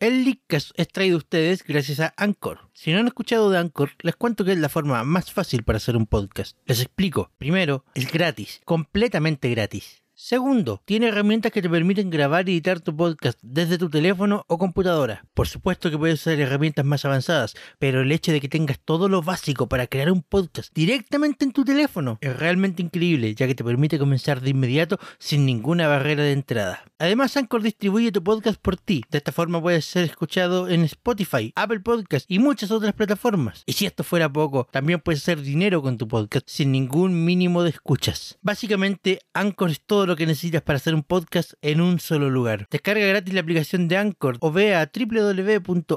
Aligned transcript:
El 0.00 0.24
Leadcast 0.24 0.70
es 0.76 0.86
traído 0.86 1.16
a 1.16 1.18
ustedes 1.18 1.64
gracias 1.64 1.98
a 1.98 2.14
Anchor. 2.16 2.70
Si 2.72 2.92
no 2.92 3.00
han 3.00 3.08
escuchado 3.08 3.50
de 3.50 3.58
Anchor, 3.58 3.90
les 3.98 4.14
cuento 4.14 4.44
que 4.44 4.52
es 4.52 4.58
la 4.58 4.68
forma 4.68 5.02
más 5.02 5.32
fácil 5.32 5.64
para 5.64 5.78
hacer 5.78 5.96
un 5.96 6.06
podcast. 6.06 6.56
Les 6.66 6.80
explico. 6.80 7.32
Primero, 7.36 7.84
es 7.94 8.12
gratis, 8.12 8.60
completamente 8.64 9.50
gratis. 9.50 10.04
Segundo, 10.20 10.82
tiene 10.84 11.06
herramientas 11.06 11.52
que 11.52 11.62
te 11.62 11.70
permiten 11.70 12.10
grabar 12.10 12.48
y 12.48 12.52
editar 12.54 12.80
tu 12.80 12.94
podcast 12.96 13.38
desde 13.40 13.78
tu 13.78 13.88
teléfono 13.88 14.44
o 14.48 14.58
computadora. 14.58 15.24
Por 15.32 15.46
supuesto 15.46 15.92
que 15.92 15.96
puedes 15.96 16.18
usar 16.18 16.40
herramientas 16.40 16.84
más 16.84 17.04
avanzadas, 17.04 17.54
pero 17.78 18.00
el 18.00 18.10
hecho 18.10 18.32
de 18.32 18.40
que 18.40 18.48
tengas 18.48 18.80
todo 18.80 19.08
lo 19.08 19.22
básico 19.22 19.68
para 19.68 19.86
crear 19.86 20.10
un 20.10 20.22
podcast 20.22 20.74
directamente 20.74 21.44
en 21.44 21.52
tu 21.52 21.64
teléfono 21.64 22.18
es 22.20 22.36
realmente 22.36 22.82
increíble, 22.82 23.32
ya 23.36 23.46
que 23.46 23.54
te 23.54 23.62
permite 23.62 23.96
comenzar 23.96 24.40
de 24.40 24.50
inmediato 24.50 24.98
sin 25.20 25.46
ninguna 25.46 25.86
barrera 25.86 26.24
de 26.24 26.32
entrada. 26.32 26.82
Además, 26.98 27.36
Anchor 27.36 27.62
distribuye 27.62 28.10
tu 28.10 28.24
podcast 28.24 28.60
por 28.60 28.76
ti. 28.76 29.04
De 29.10 29.18
esta 29.18 29.30
forma 29.30 29.62
puedes 29.62 29.84
ser 29.84 30.02
escuchado 30.02 30.68
en 30.68 30.82
Spotify, 30.82 31.52
Apple 31.54 31.78
Podcasts 31.78 32.26
y 32.28 32.40
muchas 32.40 32.72
otras 32.72 32.92
plataformas. 32.92 33.62
Y 33.66 33.74
si 33.74 33.86
esto 33.86 34.02
fuera 34.02 34.28
poco, 34.32 34.66
también 34.72 34.98
puedes 34.98 35.22
hacer 35.22 35.40
dinero 35.42 35.80
con 35.80 35.96
tu 35.96 36.08
podcast 36.08 36.48
sin 36.48 36.72
ningún 36.72 37.24
mínimo 37.24 37.62
de 37.62 37.70
escuchas. 37.70 38.36
Básicamente, 38.42 39.20
Anchor 39.32 39.70
es 39.70 39.80
todo 39.80 40.07
lo 40.08 40.16
que 40.16 40.26
necesitas 40.26 40.62
para 40.62 40.78
hacer 40.78 40.94
un 40.94 41.02
podcast 41.04 41.52
en 41.62 41.80
un 41.80 42.00
solo 42.00 42.30
lugar. 42.30 42.66
Descarga 42.70 43.06
gratis 43.06 43.34
la 43.34 43.40
aplicación 43.40 43.86
de 43.86 43.96
Anchor 43.96 44.38
o 44.40 44.50
ve 44.50 44.74
a 44.74 44.90
www.anchor.fm 44.92 45.94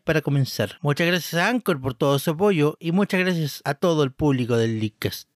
para 0.00 0.22
comenzar. 0.22 0.78
Muchas 0.80 1.06
gracias 1.06 1.34
a 1.34 1.48
Anchor 1.48 1.80
por 1.80 1.94
todo 1.94 2.18
su 2.18 2.30
apoyo 2.30 2.76
y 2.80 2.92
muchas 2.92 3.20
gracias 3.20 3.60
a 3.64 3.74
todo 3.74 4.04
el 4.04 4.12
público 4.12 4.56
del 4.56 4.80
Leadcast. 4.80 5.28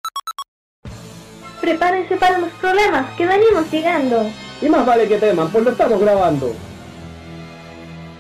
Prepárense 1.61 2.17
para 2.17 2.39
los 2.39 2.51
problemas 2.53 3.15
que 3.17 3.27
venimos 3.27 3.71
llegando. 3.71 4.31
Y 4.63 4.69
más 4.69 4.87
vale 4.87 5.07
que 5.07 5.19
teman, 5.19 5.51
pues 5.51 5.65
lo 5.65 5.71
estamos 5.71 6.01
grabando. 6.01 6.55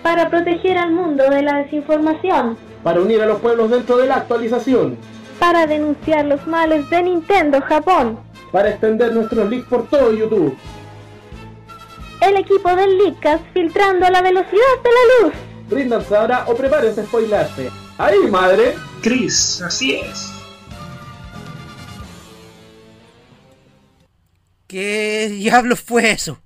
Para 0.02 0.28
proteger 0.28 0.76
al 0.76 0.92
mundo 0.92 1.24
de 1.30 1.42
la 1.42 1.58
desinformación. 1.62 2.56
Para 2.82 3.00
unir 3.00 3.22
a 3.22 3.26
los 3.26 3.40
pueblos 3.40 3.70
dentro 3.70 3.96
de 3.96 4.06
la 4.06 4.16
actualización. 4.16 4.98
Para 5.38 5.66
denunciar 5.66 6.26
los 6.26 6.46
males 6.46 6.90
de 6.90 7.02
Nintendo 7.02 7.60
Japón. 7.60 8.27
Para 8.52 8.70
extender 8.70 9.12
nuestros 9.12 9.48
leaks 9.48 9.68
por 9.68 9.88
todo 9.88 10.12
YouTube. 10.12 10.56
El 12.20 12.36
equipo 12.36 12.74
del 12.74 12.98
Leadcast 12.98 13.44
filtrando 13.52 14.06
a 14.06 14.10
la 14.10 14.22
velocidad 14.22 14.82
de 14.82 14.90
la 14.90 15.28
luz. 15.28 15.34
Ríndanse 15.70 16.16
ahora 16.16 16.44
o 16.46 16.54
prepárense 16.54 17.02
a 17.02 17.04
spoilarse. 17.04 17.70
¡Ahí, 17.98 18.18
madre! 18.30 18.74
Chris, 19.02 19.62
así 19.62 19.96
es. 19.96 20.32
¿Qué 24.66 25.28
diablos 25.30 25.80
fue 25.80 26.10
eso? 26.10 26.38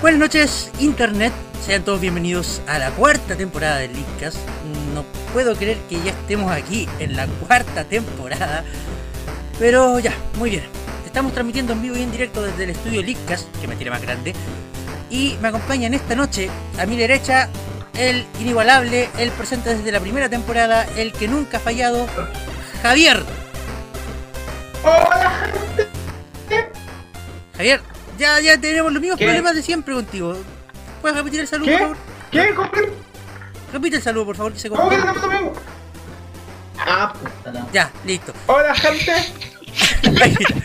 Buenas 0.00 0.20
noches, 0.20 0.70
Internet. 0.78 1.32
Sean 1.64 1.84
todos 1.84 2.00
bienvenidos 2.00 2.62
a 2.66 2.78
la 2.78 2.90
cuarta 2.92 3.36
temporada 3.36 3.76
de 3.76 3.88
Leadcast. 3.88 4.38
No 4.94 5.04
puedo 5.32 5.54
creer 5.54 5.76
que 5.88 6.00
ya 6.02 6.12
estemos 6.12 6.50
aquí 6.50 6.88
en 6.98 7.14
la 7.14 7.26
cuarta 7.26 7.84
temporada. 7.84 8.64
Pero 9.58 9.98
ya, 9.98 10.14
muy 10.38 10.50
bien. 10.50 10.64
Estamos 11.04 11.32
transmitiendo 11.32 11.72
en 11.74 11.82
vivo 11.82 11.96
y 11.96 12.02
en 12.02 12.10
directo 12.10 12.42
desde 12.42 12.64
el 12.64 12.70
estudio 12.70 13.02
Leadcast, 13.02 13.54
que 13.60 13.68
me 13.68 13.76
tiene 13.76 13.90
más 13.90 14.00
grande. 14.00 14.34
Y 15.10 15.36
me 15.42 15.48
acompañan 15.48 15.92
esta 15.94 16.14
noche, 16.14 16.48
a 16.78 16.86
mi 16.86 16.96
derecha, 16.96 17.48
el 17.98 18.24
inigualable, 18.40 19.08
el 19.18 19.30
presente 19.32 19.74
desde 19.74 19.92
la 19.92 20.00
primera 20.00 20.28
temporada, 20.28 20.86
el 20.96 21.12
que 21.12 21.28
nunca 21.28 21.58
ha 21.58 21.60
fallado, 21.60 22.06
Javier. 22.82 23.22
Hola, 24.84 25.50
Javier, 27.56 27.80
ya, 28.16 28.40
ya 28.40 28.58
tenemos 28.58 28.92
los 28.92 29.00
mismos 29.02 29.18
¿Qué? 29.18 29.24
problemas 29.24 29.54
de 29.54 29.62
siempre 29.62 29.94
contigo. 29.94 30.36
¿Puedes 31.00 31.16
repetir 31.16 31.40
el 31.40 31.48
saludo, 31.48 31.66
¿Qué? 31.68 31.78
por 31.78 31.80
favor? 31.96 31.96
¿Qué? 32.30 32.54
¿Cómo 32.54 32.70
que- 32.70 32.92
Repite 33.72 33.96
el 33.96 34.02
saludo, 34.02 34.24
por 34.26 34.36
favor, 34.36 34.52
que 34.52 34.58
se 34.58 34.68
¿Cómo 34.70 34.88
que 34.88 34.96
no 34.96 35.12
me 35.14 35.20
conmigo? 35.20 35.52
Ah, 36.78 37.12
puta 37.12 37.66
Ya, 37.72 37.90
listo. 38.06 38.32
Hola, 38.46 38.74
gente. 38.74 39.12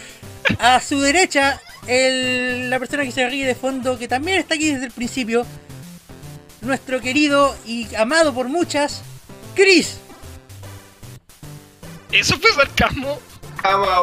A 0.59 0.79
su 0.79 0.99
derecha, 0.99 1.59
el- 1.87 2.69
la 2.69 2.79
persona 2.79 3.03
que 3.03 3.11
se 3.11 3.27
ríe 3.29 3.45
de 3.45 3.55
fondo, 3.55 3.97
que 3.97 4.07
también 4.07 4.39
está 4.39 4.55
aquí 4.55 4.71
desde 4.71 4.85
el 4.85 4.91
principio, 4.91 5.45
nuestro 6.61 7.01
querido 7.01 7.55
y 7.65 7.93
amado 7.95 8.33
por 8.33 8.47
muchas, 8.47 9.01
Chris. 9.55 9.97
¿Eso 12.11 12.37
fue 12.39 12.51
sarcasmo? 12.53 13.19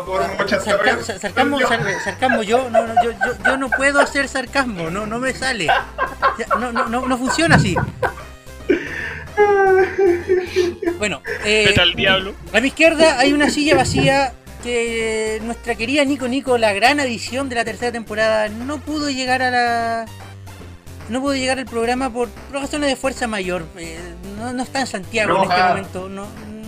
Por 0.06 0.38
muchas 0.38 0.64
Sarca- 0.64 1.02
sarcasmo, 1.18 1.60
sar- 1.60 2.00
sarcasmo 2.02 2.42
yo, 2.42 2.70
no, 2.70 2.86
no, 2.86 2.94
yo, 3.04 3.12
yo, 3.12 3.32
yo 3.44 3.56
no 3.58 3.68
puedo 3.68 4.00
hacer 4.00 4.26
sarcasmo, 4.26 4.90
no, 4.90 5.06
no 5.06 5.18
me 5.18 5.34
sale. 5.34 5.66
No, 6.58 6.72
no, 6.72 6.86
no, 6.88 7.06
no 7.06 7.18
funciona 7.18 7.56
así. 7.56 7.76
Bueno, 10.98 11.22
eh, 11.44 11.64
Vete 11.66 11.80
al 11.80 11.94
diablo. 11.94 12.34
a 12.52 12.60
mi 12.60 12.68
izquierda 12.68 13.18
hay 13.18 13.32
una 13.32 13.50
silla 13.50 13.76
vacía 13.76 14.32
que 14.62 15.40
nuestra 15.42 15.74
querida 15.74 16.04
Nico 16.04 16.28
Nico, 16.28 16.58
la 16.58 16.72
gran 16.72 17.00
edición 17.00 17.48
de 17.48 17.54
la 17.56 17.64
tercera 17.64 17.92
temporada, 17.92 18.48
no 18.48 18.78
pudo 18.78 19.10
llegar 19.10 19.42
a 19.42 19.50
la. 19.50 20.06
No 21.08 21.20
pudo 21.20 21.34
llegar 21.34 21.58
al 21.58 21.66
programa 21.66 22.10
por 22.10 22.28
razones 22.52 22.88
de 22.88 22.96
fuerza 22.96 23.26
mayor. 23.26 23.64
Eh, 23.76 23.98
no, 24.38 24.52
no 24.52 24.62
está 24.62 24.80
en 24.80 24.86
Santiago 24.86 25.42
en 25.44 25.50
este 25.50 25.62
momento. 25.64 26.08
No, 26.08 26.26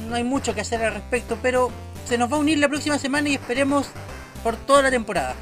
no 0.08 0.14
hay 0.14 0.24
mucho 0.24 0.54
que 0.54 0.60
hacer 0.62 0.82
al 0.84 0.94
respecto, 0.94 1.38
pero 1.40 1.70
se 2.04 2.18
nos 2.18 2.30
va 2.32 2.36
a 2.36 2.40
unir 2.40 2.58
la 2.58 2.68
próxima 2.68 2.98
semana 2.98 3.28
y 3.28 3.34
esperemos 3.34 3.86
por 4.42 4.56
toda 4.56 4.82
la 4.82 4.90
temporada. 4.90 5.34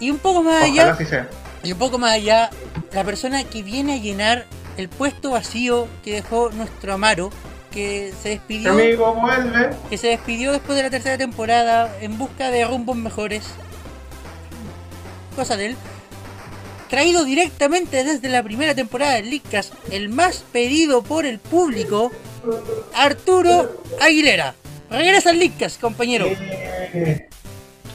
Y 0.00 0.10
un 0.10 0.18
poco 0.18 0.42
más 0.42 0.62
allá. 0.62 0.94
Sea. 0.96 1.28
Y 1.62 1.72
un 1.72 1.78
poco 1.78 1.98
más 1.98 2.12
allá, 2.12 2.50
la 2.92 3.04
persona 3.04 3.44
que 3.44 3.62
viene 3.62 3.94
a 3.94 3.96
llenar 3.96 4.46
el 4.76 4.88
puesto 4.88 5.30
vacío 5.30 5.88
que 6.04 6.14
dejó 6.14 6.50
nuestro 6.50 6.94
Amaro, 6.94 7.30
que 7.72 8.12
se 8.22 8.30
despidió, 8.30 8.72
amigo 8.72 9.14
vuelve. 9.14 9.70
que 9.90 9.98
se 9.98 10.08
despidió 10.08 10.52
después 10.52 10.76
de 10.76 10.84
la 10.84 10.90
tercera 10.90 11.18
temporada 11.18 11.94
en 12.00 12.16
busca 12.16 12.50
de 12.50 12.64
rumbos 12.64 12.96
mejores. 12.96 13.44
Cosa 15.34 15.56
de 15.56 15.66
él. 15.66 15.76
Traído 16.88 17.24
directamente 17.24 18.02
desde 18.02 18.28
la 18.28 18.42
primera 18.42 18.74
temporada 18.74 19.14
de 19.14 19.22
Leadcast, 19.22 19.74
el 19.90 20.08
más 20.08 20.44
pedido 20.52 21.02
por 21.02 21.26
el 21.26 21.38
público, 21.38 22.10
Arturo 22.94 23.82
Aguilera. 24.00 24.54
Regresa 24.90 25.30
al 25.30 25.38
Leadcast, 25.38 25.80
compañero. 25.80 26.26
Eh, 26.26 27.28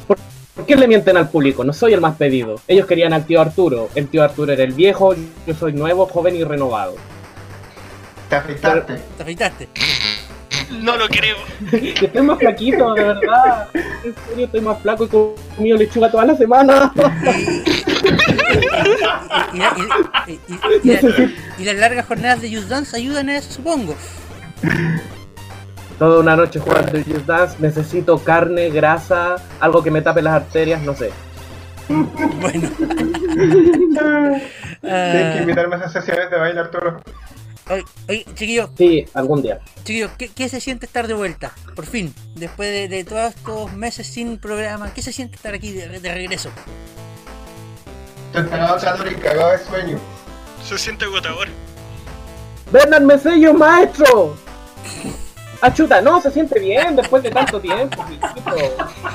¿Por 0.08 0.66
qué 0.68 0.76
le 0.76 0.88
mienten 0.88 1.18
al 1.18 1.30
público? 1.30 1.64
No 1.64 1.74
soy 1.74 1.94
el 1.94 2.02
más 2.02 2.16
pedido. 2.16 2.62
Ellos 2.68 2.86
querían 2.86 3.12
al 3.14 3.26
tío 3.26 3.42
Arturo. 3.42 3.90
El 3.96 4.08
tío 4.08 4.24
Arturo 4.24 4.52
era 4.54 4.64
el 4.64 4.74
viejo, 4.74 5.16
yo 5.48 5.54
soy 5.56 5.74
nuevo, 5.74 6.06
joven 6.06 6.36
y 6.36 6.44
renovado. 6.44 6.96
Te 8.30 8.36
afeitaste. 8.36 8.94
Te 9.18 9.24
afeitaste. 9.24 9.70
No 10.82 10.96
lo 10.98 11.08
creo. 11.08 11.36
Estoy 11.72 12.22
más 12.22 12.38
flaquito, 12.40 12.94
de 12.94 13.04
verdad. 13.04 13.68
En 14.04 14.16
serio, 14.28 14.46
estoy 14.46 14.62
más 14.62 14.80
flaco 14.82 15.06
y 15.06 15.08
comido 15.56 15.78
lechuga 15.78 16.10
toda 16.12 16.26
la 16.26 16.36
semana. 16.38 16.94
Y, 19.54 19.58
y- 19.58 20.34
y- 20.34 20.34
y- 20.34 20.40
y- 20.48 20.60
y 20.84 20.92
la- 20.94 21.32
y 21.60 21.64
las 21.64 21.76
largas 21.76 22.06
jornadas 22.08 22.42
de 22.42 22.56
Just 22.56 22.70
Dance 22.70 22.96
ayudan 22.96 23.30
a 23.30 23.38
eso, 23.38 23.52
supongo. 23.52 23.96
Toda 26.04 26.20
una 26.20 26.36
noche 26.36 26.60
jugando 26.60 26.92
Just 26.98 27.26
Dance, 27.26 27.56
necesito 27.60 28.18
carne, 28.22 28.70
grasa, 28.70 29.38
algo 29.62 29.82
que 29.82 29.90
me 29.90 30.02
tape 30.02 30.22
las 30.22 30.34
arterias, 30.34 30.82
no 30.82 30.94
sé. 30.94 31.12
Bueno. 31.88 32.70
Tienes 32.78 34.00
que 34.82 34.86
Ah, 34.86 35.38
invitarme 35.40 35.76
a 35.76 35.78
esas 35.80 35.94
sesiones 35.94 36.30
de 36.30 36.38
baile, 36.38 36.60
Arturo. 36.60 37.02
oye, 37.70 37.86
oye, 38.10 38.26
chiquillo, 38.36 38.70
Sí, 38.78 39.06
algún 39.14 39.44
día. 39.44 39.62
chiquillo, 39.86 40.10
¿qué, 40.18 40.28
qué 40.28 40.50
se 40.50 40.60
siente 40.60 40.86
estar 40.88 41.08
de 41.08 41.14
vuelta? 41.14 41.54
Por 41.74 41.86
fin, 41.86 42.14
después 42.36 42.68
de, 42.70 42.90
de 42.90 43.06
todos 43.06 43.34
estos 43.34 43.72
meses 43.72 44.06
sin 44.06 44.38
programa, 44.40 44.94
¿qué 44.94 45.02
se 45.02 45.14
siente 45.14 45.38
estar 45.38 45.54
aquí 45.54 45.72
de, 45.72 45.88
de 46.02 46.14
regreso? 46.14 46.50
Estoy 48.34 48.44
pegado 48.50 48.78
calor 48.78 49.10
y 49.10 49.16
cagado 49.16 49.52
de 49.52 49.60
sueño. 49.60 49.98
Se 50.66 50.78
siente 50.78 51.06
agotador. 51.06 51.48
¡Bernard 52.74 53.04
Mesello, 53.04 53.54
maestro! 53.54 54.36
Ah, 55.66 55.74
chuta, 55.74 56.02
no, 56.02 56.20
se 56.20 56.30
siente 56.30 56.60
bien 56.60 56.94
después 56.98 57.24
de 57.24 57.32
tanto 57.32 57.58
tiempo. 57.62 58.04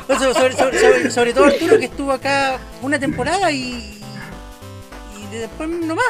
Pues 0.06 0.18
sobre, 0.18 0.32
sobre- 0.32 0.56
sobre- 0.56 0.78
sobre- 0.80 1.10
sobre 1.10 1.32
todo 1.34 1.44
Arturo, 1.44 1.78
que 1.78 1.84
estuvo 1.84 2.10
acá 2.10 2.58
una 2.80 2.98
temporada 2.98 3.50
y. 3.52 4.00
y 5.20 5.36
después 5.36 5.68
nomás. 5.68 6.06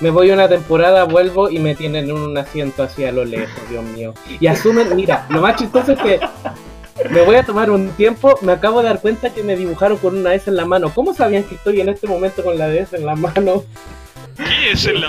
Me 0.00 0.10
voy 0.10 0.32
una 0.32 0.48
temporada, 0.48 1.04
vuelvo 1.04 1.48
y 1.48 1.60
me 1.60 1.76
tienen 1.76 2.06
en 2.06 2.12
un 2.16 2.36
asiento 2.36 2.82
así 2.82 3.04
a 3.04 3.12
lo 3.12 3.24
lejos, 3.24 3.54
Dios 3.70 3.84
mío. 3.84 4.14
Y 4.40 4.48
asumen, 4.48 4.96
mira, 4.96 5.26
lo 5.28 5.40
más 5.40 5.54
chistoso 5.54 5.92
es 5.92 5.98
que 6.00 6.18
me 7.08 7.22
voy 7.22 7.36
a 7.36 7.44
tomar 7.44 7.70
un 7.70 7.88
tiempo, 7.90 8.36
me 8.42 8.50
acabo 8.50 8.80
de 8.82 8.88
dar 8.88 9.00
cuenta 9.00 9.30
que 9.30 9.44
me 9.44 9.54
dibujaron 9.54 9.98
con 9.98 10.16
una 10.18 10.34
S 10.34 10.50
en 10.50 10.56
la 10.56 10.64
mano. 10.64 10.90
¿Cómo 10.92 11.14
sabían 11.14 11.44
que 11.44 11.54
estoy 11.54 11.80
en 11.80 11.88
este 11.88 12.08
momento 12.08 12.42
con 12.42 12.58
la 12.58 12.66
DS 12.68 12.94
en 12.96 13.06
la 13.06 13.14
mano? 13.14 13.62
¿Qué 14.36 14.72
es 14.72 14.84
el 14.86 15.04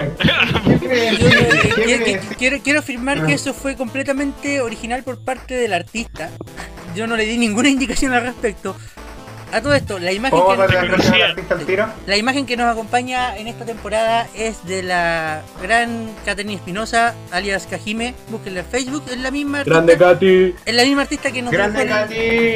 quiero- 2.37 2.59
quiero 2.63 2.79
afirmar 2.79 3.25
que 3.25 3.33
eso 3.33 3.53
fue 3.53 3.75
completamente 3.75 4.61
original 4.61 5.03
por 5.03 5.23
parte 5.23 5.55
del 5.55 5.73
artista. 5.73 6.29
Yo 6.95 7.07
no 7.07 7.15
le 7.17 7.25
di 7.25 7.37
ninguna 7.37 7.69
indicación 7.69 8.13
al 8.13 8.23
respecto. 8.23 8.75
A 9.53 9.61
todo 9.61 9.75
esto, 9.75 10.00
la 10.00 10.11
imagen, 10.11 10.39
¿Puedo 10.39 10.51
que, 10.67 10.73
darle 10.73 11.83
la 12.07 12.17
imagen 12.17 12.47
que 12.47 12.57
nos 12.57 12.71
acompaña 12.71 13.38
en 13.38 13.47
esta 13.47 13.65
temporada 13.65 14.27
es 14.33 14.65
de 14.65 14.81
la 14.81 15.44
gran 15.61 16.09
Katherine 16.25 16.55
Espinosa, 16.55 17.13
alias 17.31 17.67
Kajime. 17.69 18.15
Búsquenla 18.29 18.61
en 18.61 18.65
Facebook. 18.65 19.03
Es 19.11 19.19
la 19.19 19.29
misma 19.29 19.59
artista, 19.59 19.75
Grande 19.75 19.97
Katy. 19.97 20.55
es 20.65 20.73
la 20.75 20.83
misma 20.83 21.01
artista 21.03 21.31
que 21.31 21.41
nos 21.44 21.51
Grande 21.51 21.83
dibujó 21.85 22.00
el- 22.01 22.55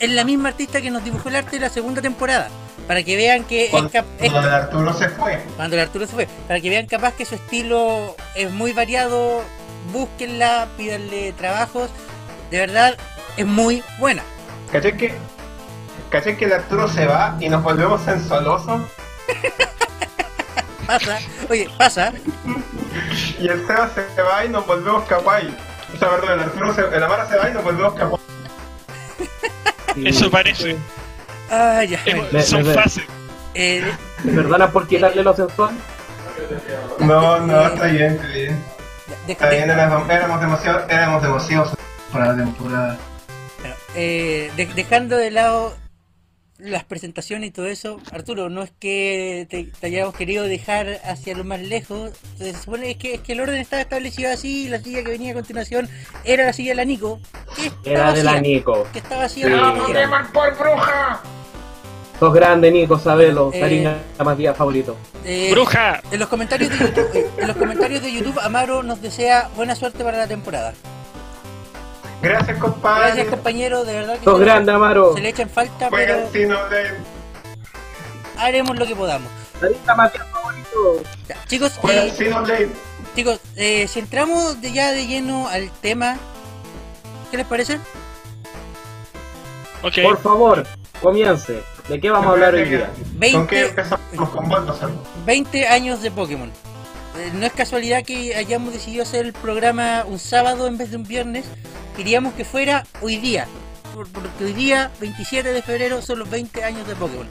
es 0.00 0.10
la 0.10 0.24
misma 0.24 0.48
artista 0.48 0.80
que 0.80 0.90
nos 0.90 1.04
dibujó 1.04 1.28
el 1.28 1.36
arte 1.36 1.50
de 1.52 1.60
la 1.60 1.70
segunda 1.70 2.02
temporada. 2.02 2.48
Para 2.88 3.02
que 3.04 3.16
vean 3.16 3.44
que 3.44 3.66
es 3.66 3.70
Cuando 3.70 3.90
cap- 3.90 4.04
es- 4.18 4.32
el 4.32 4.36
Arturo 4.36 4.92
se 4.94 5.08
fue. 5.10 5.38
cuando 5.54 5.76
el 5.76 5.82
Arturo 5.82 6.06
se 6.08 6.12
fue, 6.12 6.28
para 6.48 6.60
que 6.60 6.70
vean 6.70 6.86
capaz 6.86 7.14
que 7.14 7.24
su 7.24 7.36
estilo 7.36 8.16
es 8.34 8.50
muy 8.50 8.72
variado, 8.72 9.42
búsquenla, 9.92 10.66
pídanle 10.76 11.32
trabajos, 11.34 11.88
de 12.50 12.58
verdad 12.58 12.96
es 13.36 13.46
muy 13.46 13.82
buena. 14.00 14.22
¿Caché 14.72 14.96
que, 14.96 15.14
¿Caché 16.14 16.36
que 16.36 16.44
el 16.44 16.52
Arturo 16.52 16.86
se 16.86 17.06
va 17.06 17.36
y 17.40 17.48
nos 17.48 17.60
volvemos 17.60 18.00
sensolosos? 18.02 18.82
Pasa, 20.86 21.18
oye, 21.50 21.68
pasa, 21.76 22.12
Y 23.40 23.48
el 23.48 23.66
Seba 23.66 23.88
se 23.94 24.22
va 24.22 24.44
y 24.44 24.48
nos 24.48 24.64
volvemos 24.64 25.02
kawaii. 25.08 25.56
O 25.92 25.98
sea, 25.98 26.10
perdón, 26.10 26.32
el 26.34 26.40
Arturo 26.40 26.72
se, 26.74 26.82
el 26.82 27.02
Amara 27.02 27.26
se 27.26 27.36
va 27.36 27.48
y 27.50 27.52
nos 27.54 27.64
volvemos 27.64 27.94
kawaii. 27.94 28.20
Eso 30.06 30.30
parece. 30.30 30.76
ah, 31.50 31.82
ya, 31.82 31.98
Eh, 32.06 32.28
Me- 32.30 32.42
Son 32.42 32.64
me- 32.64 32.74
fases. 32.74 33.02
eh, 33.54 33.82
¿Me 34.22 34.32
perdonas 34.34 34.70
por 34.70 34.86
quitarle 34.86 35.24
los 35.24 35.34
sensual? 35.34 35.74
No, 37.00 37.38
no, 37.40 37.66
está 37.66 37.86
bien, 37.86 38.12
está 38.12 38.26
bien. 38.28 38.64
Está 39.26 39.48
bien, 39.48 39.70
éramos, 39.70 40.08
éramos 40.08 40.40
demasiado, 40.40 40.80
éramos 40.88 41.22
demasiado 41.22 41.72
para 42.12 42.26
la 42.26 42.36
temporada. 42.36 42.98
bueno, 43.60 43.74
eh, 43.96 44.52
de- 44.54 44.66
dejando 44.66 45.16
de 45.16 45.30
lado 45.32 45.74
las 46.58 46.84
presentaciones 46.84 47.48
y 47.48 47.52
todo 47.52 47.66
eso, 47.66 48.00
Arturo, 48.12 48.48
no 48.48 48.62
es 48.62 48.72
que 48.78 49.46
te, 49.50 49.64
te 49.78 49.86
hayamos 49.86 50.14
querido 50.14 50.44
dejar 50.44 51.00
hacia 51.04 51.34
lo 51.36 51.44
más 51.44 51.60
lejos, 51.60 52.12
se 52.38 52.54
supone 52.54 52.92
es 52.92 52.96
que, 52.96 53.14
es 53.14 53.20
que 53.20 53.32
el 53.32 53.40
orden 53.40 53.56
estaba 53.56 53.82
establecido 53.82 54.32
así, 54.32 54.66
y 54.66 54.68
la 54.68 54.78
silla 54.78 55.02
que 55.02 55.10
venía 55.10 55.32
a 55.32 55.34
continuación 55.34 55.88
era 56.24 56.44
la 56.44 56.52
silla 56.52 56.70
de 56.70 56.76
la 56.76 56.84
Nico, 56.84 57.20
que 57.82 57.90
Era 57.92 58.12
de 58.12 58.22
la 58.22 58.40
Nico. 58.40 58.86
que 58.92 59.00
estaba 59.00 59.22
vacía. 59.22 59.46
Sí. 59.46 59.80
porque- 59.80 60.06
por 60.32 60.56
bruja! 60.58 61.20
Sos 62.20 62.32
grande, 62.32 62.70
Nico, 62.70 62.98
sabelo. 62.98 63.50
Eh. 63.52 63.58
Karina 63.60 63.98
más 64.24 64.38
día 64.38 64.54
favorito. 64.54 64.96
Eh, 65.24 65.48
¡Bruja! 65.50 66.00
En 66.12 66.20
los 66.20 66.28
comentarios 66.28 66.70
de 66.70 66.78
YouTube, 66.78 67.10
eh, 67.14 67.26
en 67.38 67.48
los 67.48 67.56
comentarios 67.56 68.02
de 68.02 68.12
YouTube, 68.12 68.38
Amaro 68.40 68.84
nos 68.84 69.02
desea 69.02 69.50
buena 69.56 69.74
suerte 69.74 70.04
para 70.04 70.18
la 70.18 70.28
temporada. 70.28 70.74
Gracias, 72.24 72.58
compadre. 72.58 73.06
Gracias 73.06 73.26
compañero, 73.28 73.84
de 73.84 73.92
verdad 73.94 74.18
que 74.18 74.24
Sos 74.24 74.34
se 74.34 74.38
le- 74.40 74.44
grande, 74.50 74.72
Amaro. 74.72 75.14
se 75.14 75.20
le 75.20 75.28
echa 75.28 75.42
en 75.42 75.50
falta, 75.50 75.88
Juega 75.88 76.14
pero 76.14 76.26
el 76.26 76.32
Xenoblade. 76.32 76.94
haremos 78.38 78.76
lo 78.78 78.86
que 78.86 78.96
podamos. 78.96 79.30
Más 79.96 80.12
día 80.12 80.24
favorito. 80.24 81.02
Ya, 81.28 81.36
chicos, 81.46 81.78
el 81.84 81.98
eh, 82.50 82.68
chicos, 83.14 83.40
eh, 83.56 83.86
si 83.88 83.98
entramos 84.00 84.60
de 84.60 84.72
ya 84.72 84.90
de 84.92 85.06
lleno 85.06 85.48
al 85.48 85.70
tema, 85.70 86.16
¿qué 87.30 87.36
les 87.38 87.46
parece? 87.46 87.78
Ok. 89.82 89.94
Por 90.02 90.18
favor, 90.20 90.66
comience. 91.00 91.62
¿De 91.88 92.00
qué 92.00 92.10
vamos 92.10 92.28
a 92.28 92.30
hablar 92.30 92.54
hoy 92.54 92.64
día? 92.64 92.86
¿Con 93.32 93.46
qué 93.46 93.56
20, 93.56 93.68
empezamos 93.68 94.30
con 94.30 94.48
Bulbasaur? 94.48 94.90
20 95.26 95.68
años 95.68 96.00
de 96.02 96.10
Pokémon. 96.10 96.50
Eh, 97.16 97.30
no 97.32 97.46
es 97.46 97.52
casualidad 97.52 98.02
que 98.04 98.34
hayamos 98.34 98.72
decidido 98.72 99.02
hacer 99.04 99.26
el 99.26 99.32
programa 99.32 100.04
un 100.06 100.18
sábado 100.18 100.66
en 100.66 100.76
vez 100.78 100.90
de 100.90 100.96
un 100.96 101.04
viernes. 101.04 101.44
Queríamos 101.96 102.34
que 102.34 102.44
fuera 102.44 102.84
hoy 103.00 103.16
día. 103.18 103.46
por- 103.94 104.08
Porque 104.08 104.44
hoy 104.46 104.52
día, 104.52 104.90
27 105.00 105.52
de 105.52 105.62
febrero, 105.62 106.02
son 106.02 106.18
los 106.18 106.28
20 106.28 106.64
años 106.64 106.84
de 106.88 106.96
Pokémon. 106.96 107.28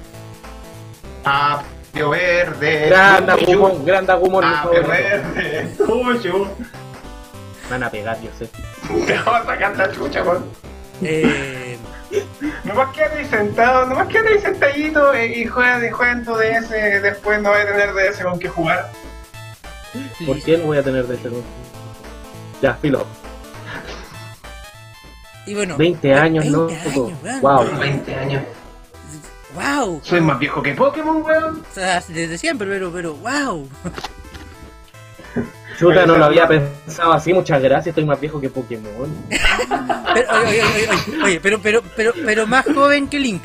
Ah, 1.26 1.62
Pio 1.92 2.10
Verde. 2.12 2.88
Grande 2.88 3.34
Tuyo. 3.34 3.66
Agumon, 3.66 3.86
grande 3.86 4.12
Agumon, 4.14 4.44
Ah. 4.46 4.66
Verde. 4.72 5.76
Tuyo. 5.78 6.46
Me 6.46 7.70
van 7.70 7.84
a 7.84 7.90
pegar, 7.92 8.18
yo 8.22 8.30
sé. 8.40 8.48
Te 9.06 9.14
vamos 9.18 9.42
a 9.42 9.46
sacar 9.46 9.76
la 9.78 9.92
chucha, 9.92 10.24
weón. 10.24 10.46
Eh, 11.02 11.78
Nomás 12.64 12.94
quédate 12.96 13.18
ahí 13.20 13.26
sentado, 13.26 13.86
nomás 13.88 14.08
quédate 14.08 14.34
ahí 14.36 14.40
sentadito 14.40 15.14
eh, 15.16 15.40
y 15.40 15.46
juega, 15.48 15.86
y 15.86 15.90
juega 15.92 16.12
en 16.14 16.24
tu 16.24 16.34
DS. 16.36 16.70
Después 17.02 17.42
no 17.42 17.50
vas 17.50 17.64
a 17.64 17.66
tener 17.66 17.94
DS 17.94 18.24
con 18.24 18.40
que 18.40 18.48
jugar. 18.48 18.90
¿Por 20.26 20.42
qué 20.42 20.58
no 20.58 20.66
voy 20.66 20.78
a 20.78 20.84
tener 20.84 21.08
de 21.08 21.16
ese 21.16 21.30
Ya, 22.62 22.74
filo. 22.76 23.06
y 25.46 25.54
bueno, 25.54 25.78
20 25.78 26.14
años, 26.14 26.44
20 26.46 26.58
¿no? 26.58 26.68
años, 26.68 26.96
weón. 27.24 27.42
Wow. 27.42 27.80
20 27.80 28.16
años. 28.16 28.44
Wow. 29.54 30.00
Soy 30.04 30.22
más 30.22 30.40
viejo 30.40 30.64
que 30.64 30.74
Pokémon, 30.74 31.22
weón. 31.22 31.64
O 31.70 31.74
sea, 31.74 32.02
desde 32.08 32.38
siempre, 32.38 32.68
pero, 32.68 32.92
pero, 32.92 33.14
wow. 33.16 33.68
Chuta, 35.78 36.06
no 36.06 36.18
lo 36.18 36.26
había 36.26 36.48
pensado 36.48 37.14
así. 37.14 37.34
Muchas 37.34 37.62
gracias, 37.62 37.88
estoy 37.88 38.06
más 38.06 38.20
viejo 38.20 38.40
que 38.40 38.50
Pokémon. 38.50 39.10
Pero, 40.14 40.32
oye, 40.42 40.62
oye, 40.62 40.64
oye, 40.64 40.88
oye, 40.90 41.24
oye, 41.24 41.40
pero, 41.42 41.60
pero, 41.62 41.82
pero, 41.96 42.14
pero 42.26 42.48
más 42.48 42.66
joven 42.66 43.08
que 43.08 43.20
Link. 43.20 43.44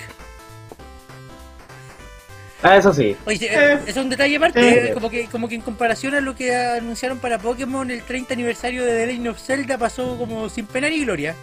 Ah, 2.62 2.76
eso 2.76 2.92
sí. 2.92 3.16
Oye, 3.24 3.48
eh, 3.50 3.78
es 3.86 3.96
un 3.96 4.10
detalle 4.10 4.36
aparte, 4.36 4.60
Eh. 4.60 4.88
eh, 4.90 4.94
como 4.94 5.08
que, 5.10 5.26
como 5.26 5.48
que 5.48 5.54
en 5.54 5.60
comparación 5.60 6.14
a 6.14 6.20
lo 6.20 6.34
que 6.34 6.54
anunciaron 6.56 7.18
para 7.18 7.38
Pokémon, 7.38 7.88
el 7.90 8.02
30 8.02 8.34
aniversario 8.34 8.84
de 8.84 8.92
The 8.92 9.06
Legend 9.06 9.28
of 9.28 9.38
Zelda 9.40 9.78
pasó 9.78 10.18
como 10.18 10.48
sin 10.48 10.66
pena 10.66 10.88
ni 10.88 11.04
gloria. 11.04 11.34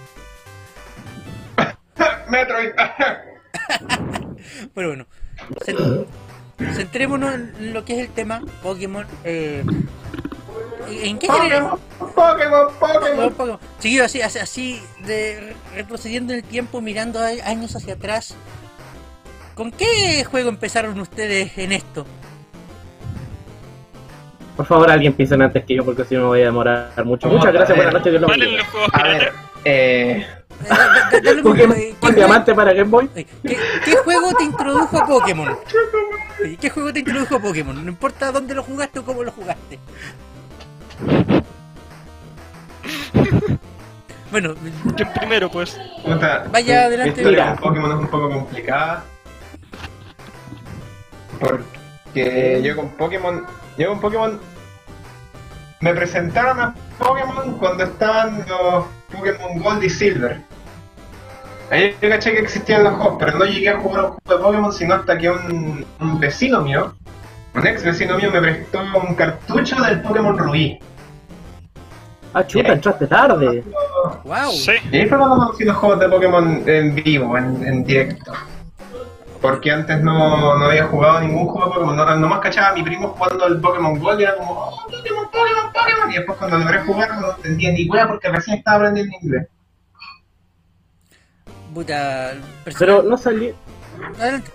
Metroid. 2.29 2.71
Pero 4.73 4.87
bueno, 4.89 5.05
cent- 5.65 6.05
centrémonos 6.75 7.33
en 7.33 7.73
lo 7.73 7.85
que 7.85 7.93
es 7.93 7.99
el 7.99 8.09
tema 8.13 8.41
Pokémon. 8.61 9.05
eh, 9.23 9.63
¿En 10.89 11.17
qué? 11.17 11.27
Pokémon, 11.27 11.79
Pokémon. 12.79 13.33
Pokémon. 13.33 13.59
Seguido 13.79 14.05
así, 14.05 14.21
así, 14.21 14.39
así 14.39 14.81
de 15.05 15.55
retrocediendo 15.75 16.33
en 16.33 16.39
el 16.39 16.45
tiempo, 16.45 16.81
mirando 16.81 17.19
años 17.21 17.75
hacia 17.75 17.93
atrás. 17.95 18.35
¿Con 19.55 19.71
qué 19.71 20.23
juego 20.25 20.49
empezaron 20.49 20.99
ustedes 20.99 21.57
en 21.57 21.71
esto? 21.71 22.05
Por 24.57 24.65
favor, 24.65 24.89
alguien 24.89 25.13
piensen 25.13 25.41
antes 25.41 25.65
que 25.65 25.75
yo, 25.75 25.83
porque 25.83 26.03
si 26.05 26.15
no 26.15 26.21
me 26.21 26.27
voy 26.27 26.41
a 26.41 26.45
demorar 26.45 26.91
mucho. 27.05 27.27
Muchas 27.27 27.51
gracias, 27.53 27.75
buenas 27.77 27.93
noches, 27.93 28.11
Dios 28.11 28.21
¿Valen 28.25 28.49
bendiga. 28.49 28.65
A 28.93 29.03
ver, 29.03 29.31
eh. 29.65 30.25
Lo 31.23 31.33
mismo, 31.35 31.49
Pokémon 31.51 31.77
eh, 31.77 31.81
¿qué 31.89 31.95
con 31.99 32.11
jue- 32.11 32.15
diamante 32.15 32.53
para 32.55 32.71
Game 32.73 32.89
Boy. 32.89 33.09
¿Qué, 33.09 33.25
qué 33.43 33.95
juego 34.03 34.33
te 34.37 34.43
introdujo 34.45 34.97
a 34.97 35.05
Pokémon? 35.05 35.57
¿Qué 36.61 36.69
juego 36.69 36.93
te 36.93 36.99
introdujo 36.99 37.35
a 37.35 37.39
Pokémon? 37.41 37.83
No 37.83 37.89
importa 37.91 38.31
dónde 38.31 38.53
lo 38.55 38.63
jugaste 38.63 38.99
o 38.99 39.03
cómo 39.03 39.23
lo 39.23 39.31
jugaste. 39.31 39.79
Bueno, 44.31 44.53
Yo 44.95 45.05
primero, 45.13 45.49
pues. 45.49 45.77
Vaya 46.51 46.85
adelante. 46.85 47.21
historia 47.21 47.45
Mira. 47.45 47.55
Pokémon 47.57 47.91
es 47.91 47.97
un 47.97 48.07
poco 48.07 48.29
complicada. 48.29 49.03
Porque 51.39 52.61
yo 52.63 52.75
con 52.75 52.89
Pokémon. 52.89 53.45
Yo 53.77 53.89
con 53.89 53.99
Pokémon. 53.99 54.39
Me 55.81 55.93
presentaron 55.93 56.59
a 56.59 56.75
Pokémon 56.97 57.57
cuando 57.57 57.83
estaban 57.83 58.45
los 58.47 58.85
Pokémon 59.11 59.59
Gold 59.61 59.83
y 59.83 59.89
Silver. 59.89 60.41
Ahí 61.69 61.95
yo 62.01 62.09
caché 62.09 62.31
que 62.31 62.39
existían 62.39 62.83
los 62.83 62.93
juegos, 62.93 63.17
pero 63.19 63.39
no 63.39 63.45
llegué 63.45 63.69
a 63.69 63.79
jugar 63.79 64.05
un 64.05 64.11
juego 64.11 64.19
de 64.29 64.43
Pokémon 64.43 64.73
sino 64.73 64.95
hasta 64.95 65.17
que 65.17 65.29
un, 65.29 65.85
un 65.99 66.19
vecino 66.19 66.61
mío, 66.61 66.93
un 67.55 67.67
ex 67.67 67.83
vecino 67.83 68.17
mío, 68.17 68.29
me 68.31 68.39
prestó 68.39 68.81
un 68.81 69.15
cartucho 69.15 69.75
del 69.81 70.01
Pokémon 70.01 70.37
Rubí. 70.37 70.79
Ah, 72.33 72.45
chuta, 72.45 72.73
entraste 72.73 73.07
tarde. 73.07 73.63
wow. 74.25 74.51
Sí. 74.51 74.73
Y 74.91 74.97
ahí 74.97 75.07
fue 75.07 75.17
cuando 75.17 75.37
conocí 75.37 75.63
los 75.63 75.75
juegos 75.77 75.99
de 76.01 76.09
Pokémon 76.09 76.63
en 76.67 76.95
vivo, 76.95 77.37
en, 77.37 77.65
en 77.65 77.83
directo. 77.83 78.33
Porque 79.45 79.71
antes 79.71 80.01
no, 80.01 80.57
no 80.57 80.65
había 80.65 80.85
jugado 80.85 81.19
ningún 81.19 81.45
juego 81.45 81.67
de 81.67 81.73
Pokémon, 81.75 81.95
no, 81.95 82.15
nomás 82.15 82.39
cachaba 82.39 82.69
a 82.69 82.73
mi 82.73 82.81
primo 82.81 83.09
jugando 83.09 83.45
el 83.45 83.61
Pokémon 83.61 83.99
Gold 83.99 84.19
y 84.19 84.23
era 84.23 84.35
como, 84.37 84.53
oh, 84.53 84.87
Pokémon, 84.89 85.29
Pokémon, 85.31 85.71
Pokémon. 85.71 86.11
Y 86.11 86.15
después 86.15 86.39
cuando 86.39 86.57
logré 86.57 86.79
jugar 86.79 87.21
no 87.21 87.35
entendía 87.35 87.71
ni 87.71 87.87
wea 87.87 88.07
porque 88.07 88.29
recién 88.29 88.57
estaba 88.57 88.77
aprendiendo 88.77 89.15
inglés. 89.21 89.47
Puta, 91.75 92.33
Pero 92.79 93.03
no 93.03 93.17
salí. 93.17 93.53
Adelante. 94.19 94.51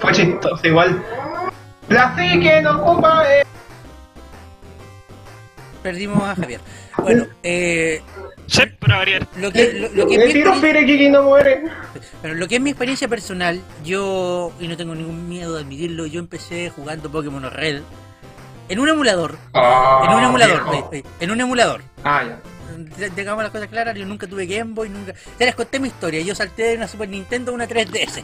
Fue 0.00 0.12
chistoso 0.12 0.66
igual. 0.66 1.04
La 1.90 2.14
que 2.16 2.62
no 2.62 2.80
ocupa 2.80 3.30
eh. 3.30 3.44
Perdimos 5.82 6.22
a 6.22 6.36
Javier. 6.36 6.60
Bueno, 7.02 7.26
eh, 7.42 8.00
Sí, 8.46 8.62
para 8.78 8.96
variar. 8.98 9.26
lo 9.38 9.50
que, 9.52 9.72
lo, 9.72 9.88
lo 9.90 10.06
que 10.08 10.14
es 10.14 10.18
Me 10.20 10.26
mi 10.26 10.32
tiro 10.32 10.52
experiencia- 10.52 11.10
no 11.10 11.22
muere. 11.22 11.62
Bueno, 12.20 12.36
lo 12.36 12.48
que 12.48 12.56
es 12.56 12.60
mi 12.60 12.70
experiencia 12.70 13.08
personal, 13.08 13.60
yo, 13.84 14.52
y 14.60 14.68
no 14.68 14.76
tengo 14.76 14.94
ningún 14.94 15.28
miedo 15.28 15.54
de 15.54 15.60
admitirlo, 15.62 16.06
yo 16.06 16.20
empecé 16.20 16.70
jugando 16.70 17.10
Pokémon 17.10 17.42
Red. 17.50 17.80
En 18.68 18.78
un 18.78 18.88
emulador. 18.88 19.36
Ah, 19.54 20.02
En 20.08 20.16
un 20.18 20.24
emulador. 20.24 20.62
eh, 20.74 20.84
eh, 20.98 21.02
En 21.20 21.30
un 21.30 21.40
emulador. 21.40 21.82
Ah, 22.04 22.24
ya. 22.24 22.38
De- 22.96 23.10
Digamos 23.10 23.42
las 23.42 23.52
cosas 23.52 23.68
claras, 23.68 23.94
yo 23.96 24.04
nunca 24.06 24.26
tuve 24.26 24.46
Game 24.46 24.72
Boy, 24.74 24.88
nunca... 24.88 25.12
Ya 25.38 25.46
les 25.46 25.54
conté 25.54 25.78
mi 25.78 25.88
historia, 25.88 26.20
yo 26.22 26.34
salté 26.34 26.62
de 26.64 26.76
una 26.76 26.88
Super 26.88 27.08
Nintendo 27.08 27.52
a 27.52 27.54
una 27.54 27.66
3DS. 27.68 28.22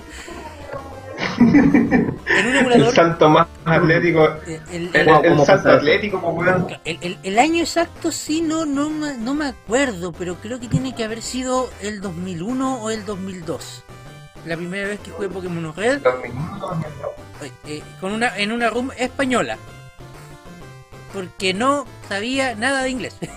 En 1.39 1.47
un 1.47 2.17
El 2.27 2.57
emulador... 2.57 2.95
salto 2.95 3.29
más 3.29 3.47
atlético. 3.65 4.25
eh, 4.47 4.61
el- 4.71 4.89
El, 4.95 5.09
el- 5.09 5.09
el 5.25 5.31
¿cómo 5.31 5.45
salto 5.45 5.71
atlético. 5.71 6.71
El, 6.85 6.99
el- 7.01 7.19
el 7.23 7.39
año 7.39 7.61
exacto 7.61 8.13
sí, 8.13 8.41
no, 8.41 8.67
no, 8.67 8.89
me- 8.91 9.17
no 9.17 9.35
me 9.35 9.47
acuerdo, 9.47 10.13
pero 10.13 10.37
creo 10.37 10.61
que 10.61 10.69
tiene 10.69 10.95
que 10.95 11.05
haber 11.05 11.23
sido 11.23 11.69
el 11.83 12.01
2001 12.01 12.83
o 12.83 12.91
el 12.91 13.05
2002. 13.05 13.85
La 14.47 14.57
primera 14.57 14.87
vez 14.89 15.01
que 15.01 15.11
jugué 15.11 15.29
Pokémon 15.29 15.75
Red 15.75 16.01
Dos 16.01 16.15
minutos, 16.23 16.77
eh, 17.43 17.53
eh, 17.67 17.83
con 18.01 18.13
una, 18.13 18.37
en 18.39 18.53
una 18.53 18.71
room 18.71 18.91
española. 18.97 19.59
Porque 21.13 21.53
no 21.55 21.87
sabía 22.09 22.55
nada 22.55 22.83
de 22.85 22.91
inglés. 22.91 23.17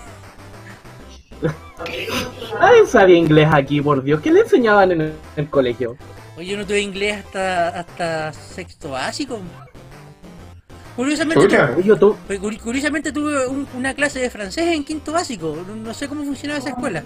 Nadie 2.60 2.86
sabía 2.86 3.16
inglés 3.16 3.48
aquí, 3.52 3.80
por 3.80 4.02
Dios. 4.04 4.20
¿Qué 4.20 4.30
le 4.30 4.40
enseñaban 4.40 4.92
en 4.92 5.00
el, 5.00 5.14
el 5.36 5.50
colegio? 5.50 5.96
Oye, 6.36 6.46
yo 6.46 6.56
no 6.56 6.64
tuve 6.66 6.80
inglés 6.80 7.24
hasta, 7.24 7.68
hasta 7.68 8.32
sexto 8.32 8.90
básico. 8.90 9.40
Curiosamente, 10.96 11.42
Chucha. 11.44 11.68
tu- 11.74 11.80
Oye, 11.80 11.96
tú, 11.96 12.16
curi- 12.28 12.60
curiosamente 12.60 13.12
tuve 13.12 13.46
un- 13.46 13.66
una 13.76 13.94
clase 13.94 14.18
de 14.20 14.30
francés 14.30 14.66
en 14.68 14.84
quinto 14.84 15.12
básico. 15.12 15.56
No, 15.66 15.74
no 15.76 15.94
sé 15.94 16.08
cómo 16.08 16.24
funcionaba 16.24 16.58
esa 16.58 16.70
escuela. 16.70 17.02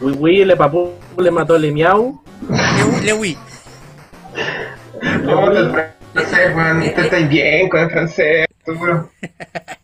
Uy, 0.00 0.16
uy, 0.18 0.44
le 0.44 0.56
papú, 0.56 0.90
le 1.18 1.30
mató 1.30 1.58
le 1.58 1.72
miau. 1.72 2.22
Le. 3.02 3.36
¿Cómo 5.24 5.50
te 5.50 5.58
el 5.58 5.70
francés, 6.12 6.54
weón? 6.56 6.80
Te 6.80 7.00
estáis 7.00 7.28
bien 7.28 7.68
con 7.68 7.80
el 7.80 7.90
francés, 7.90 8.46
seguro. 8.64 9.10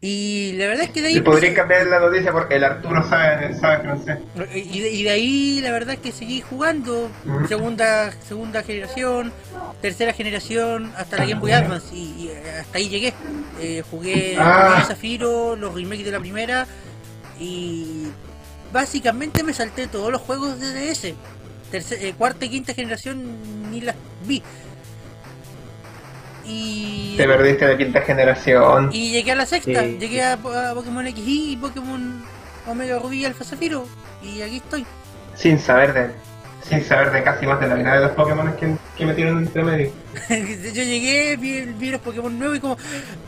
Y 0.00 0.52
la 0.52 0.68
verdad 0.68 0.84
es 0.84 0.90
que 0.90 1.02
de 1.02 1.08
ahí... 1.08 1.16
Y 1.16 1.20
podría 1.22 1.52
cambiar 1.54 1.84
la 1.88 1.98
noticia 1.98 2.30
porque 2.30 2.54
el 2.54 2.62
Arturo 2.62 3.02
sabe, 3.08 3.52
sabe 3.58 3.80
francés. 3.82 4.18
Y 4.54 4.80
de, 4.80 4.90
y 4.92 5.02
de 5.02 5.10
ahí 5.10 5.60
la 5.60 5.72
verdad 5.72 5.94
es 5.94 6.00
que 6.00 6.12
seguí 6.12 6.40
jugando 6.40 7.10
segunda 7.48 8.12
segunda 8.12 8.62
generación, 8.62 9.32
tercera 9.82 10.12
generación, 10.12 10.92
hasta 10.96 11.16
la 11.16 11.26
Game 11.26 11.40
Boy 11.40 11.50
Advance 11.50 11.92
y, 11.96 11.98
y 12.00 12.30
hasta 12.60 12.78
ahí 12.78 12.88
llegué. 12.88 13.12
Eh, 13.60 13.82
jugué, 13.90 14.36
Ah. 14.38 14.84
Zafiro, 14.86 15.56
los 15.56 15.74
remakes 15.74 16.04
de 16.04 16.12
la 16.12 16.20
primera 16.20 16.66
y 17.40 18.06
básicamente 18.72 19.42
me 19.42 19.52
salté 19.52 19.88
todos 19.88 20.12
los 20.12 20.20
juegos 20.20 20.60
de 20.60 20.92
DS. 20.92 21.14
Eh, 21.72 22.14
cuarta 22.16 22.44
y 22.44 22.50
quinta 22.50 22.72
generación 22.72 23.70
ni 23.70 23.80
las 23.80 23.96
vi. 24.26 24.42
Y, 26.48 27.14
Te 27.16 27.24
perdiste 27.26 27.66
de 27.66 27.76
quinta 27.76 28.00
generación. 28.00 28.90
y 28.92 29.10
llegué 29.12 29.32
a 29.32 29.36
la 29.36 29.46
sexta, 29.46 29.82
Sí. 29.82 29.98
llegué 30.00 30.22
a, 30.22 30.32
a 30.34 30.74
Pokémon 30.74 31.06
XY 31.06 31.52
y 31.52 31.56
Pokémon 31.56 32.22
Omega 32.66 32.98
Rubí 32.98 33.18
y 33.20 33.24
Alpha 33.24 33.44
Zafiro 33.44 33.86
y 34.22 34.40
aquí 34.42 34.56
estoy. 34.56 34.86
Sin 35.34 35.58
saber 35.58 35.92
de. 35.92 36.10
Sin 36.68 36.84
saber 36.84 37.12
de 37.12 37.22
casi 37.22 37.46
más 37.46 37.60
de 37.60 37.68
la 37.68 37.76
mitad 37.76 37.94
de 37.94 38.00
los 38.00 38.10
Pokémon 38.12 38.52
que, 38.56 38.74
que 38.96 39.06
metieron 39.06 39.38
entre 39.38 39.62
medio. 39.62 39.90
Yo 40.28 40.82
llegué, 40.82 41.36
vi, 41.36 41.60
vi 41.62 41.90
los 41.90 42.00
Pokémon 42.00 42.36
nuevos 42.38 42.58
y 42.58 42.60
como, 42.60 42.76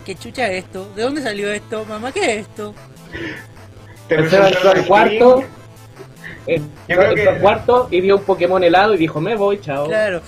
¿qué 0.05 0.15
chucha 0.15 0.49
es 0.51 0.65
esto? 0.65 0.93
¿De 0.95 1.03
dónde 1.03 1.23
salió 1.23 1.51
esto? 1.53 1.85
Mamá, 1.85 2.13
¿qué 2.13 2.21
es 2.35 2.41
esto? 2.49 2.75
Te 4.09 4.17
el 4.17 4.21
presentaron 4.23 4.79
al 4.79 4.87
cuarto. 4.87 5.45
Entró 6.47 6.71
Yo 6.89 6.97
creo 6.97 7.09
al 7.11 7.15
que- 7.37 7.41
cuarto 7.43 7.89
y 7.91 8.01
vio 8.01 8.17
un 8.17 8.25
Pokémon 8.25 8.63
helado 8.65 8.95
y 8.95 8.99
dijo, 8.99 9.21
me 9.21 9.37
voy, 9.37 9.61
chao. 9.61 9.87
Claro. 9.87 10.23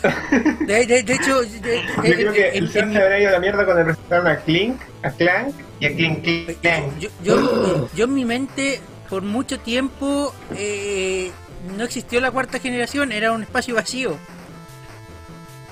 De, 0.67 0.87
de- 0.87 1.03
de 1.03 1.13
hecho, 1.15 1.41
de- 1.43 1.61
de- 1.61 1.83
Yo 1.97 2.03
creo 2.15 2.33
que 2.33 2.49
el 2.51 2.71
Seba 2.71 2.87
en 2.87 2.93
se 2.93 2.99
mi- 2.99 3.03
habría 3.05 3.19
ido 3.21 3.29
a 3.31 3.33
la 3.33 3.39
mierda 3.41 3.65
cuando 3.65 3.81
le 3.83 3.85
presentaron 3.93 4.27
a 4.29 4.37
Clink, 4.41 4.81
a 5.03 5.11
Clank 5.11 5.55
y 5.81 5.87
a 5.87 5.97
Clink 5.97 6.25
Clank. 6.61 6.99
yo, 6.99 7.09
yo, 7.25 7.89
yo 7.95 8.05
en 8.05 8.15
mi 8.15 8.25
mente, 8.25 8.81
por 9.09 9.23
mucho 9.23 9.59
tiempo, 9.59 10.35
eh, 10.57 11.31
no 11.77 11.85
existió 11.85 12.21
la 12.21 12.31
cuarta 12.31 12.59
generación, 12.59 13.11
era 13.13 13.33
un 13.33 13.43
espacio 13.43 13.75
vacío. 13.75 14.17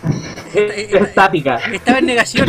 Es 0.55 0.93
estática. 0.95 1.57
Estaba 1.73 1.99
en 2.01 2.07
negación. 2.07 2.49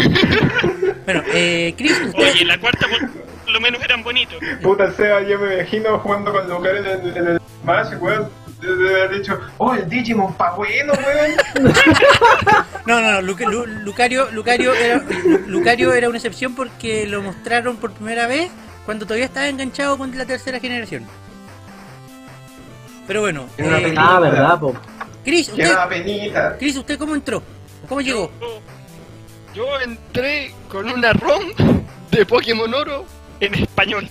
Bueno, 1.05 1.21
eh, 1.33 1.73
Chris, 1.77 1.91
usted... 2.03 2.31
Oye, 2.33 2.45
la 2.45 2.59
cuarta 2.59 2.87
por 2.87 3.51
lo 3.53 3.59
menos 3.59 3.83
eran 3.83 4.01
bonitos. 4.03 4.37
Puta 4.63 4.85
el 4.85 4.93
Seba, 4.95 5.21
yo 5.23 5.37
me 5.39 5.55
imagino 5.55 5.99
jugando 5.99 6.31
con 6.31 6.49
Lucario 6.49 6.79
en 6.79 6.85
el, 6.87 7.17
en 7.17 7.27
el 7.27 7.40
Smash, 7.61 7.93
weón. 7.99 8.29
Debe 8.61 9.03
haber 9.05 9.17
dicho, 9.19 9.39
oh, 9.57 9.73
el 9.73 9.89
Digimon 9.89 10.33
pa' 10.35 10.51
bueno, 10.55 10.93
weón. 10.93 11.73
No, 12.85 12.99
no, 13.01 13.11
no, 13.13 13.21
Luca- 13.21 13.45
Lu- 13.49 13.65
Lucario, 13.65 14.29
Lucario, 14.31 14.73
era, 14.73 14.97
Lu- 14.97 15.37
Lucario 15.47 15.93
era 15.93 16.09
una 16.09 16.17
excepción 16.17 16.53
porque 16.55 17.07
lo 17.07 17.21
mostraron 17.23 17.77
por 17.77 17.91
primera 17.91 18.27
vez 18.27 18.51
cuando 18.85 19.05
todavía 19.05 19.25
estaba 19.25 19.47
enganchado 19.47 19.97
con 19.97 20.15
la 20.17 20.25
tercera 20.25 20.59
generación. 20.59 21.05
Pero 23.07 23.21
bueno, 23.21 23.47
Era 23.57 23.67
una 23.67 23.77
eh. 23.79 23.93
Ah, 23.97 24.19
verdad, 24.19 24.59
po. 24.59 24.75
Chris, 25.23 25.49
usted. 25.49 26.57
Chris, 26.59 26.77
¿usted 26.77 26.97
cómo 26.97 27.15
entró? 27.15 27.41
¿Cómo 27.87 28.01
llegó? 28.01 28.31
Yo, 28.41 28.61
yo 29.55 29.79
entré 29.81 30.53
con 30.69 30.87
una 30.89 31.13
ROM 31.13 31.43
de 32.11 32.25
Pokémon 32.25 32.71
Oro 32.73 33.05
en 33.39 33.55
español. 33.55 34.07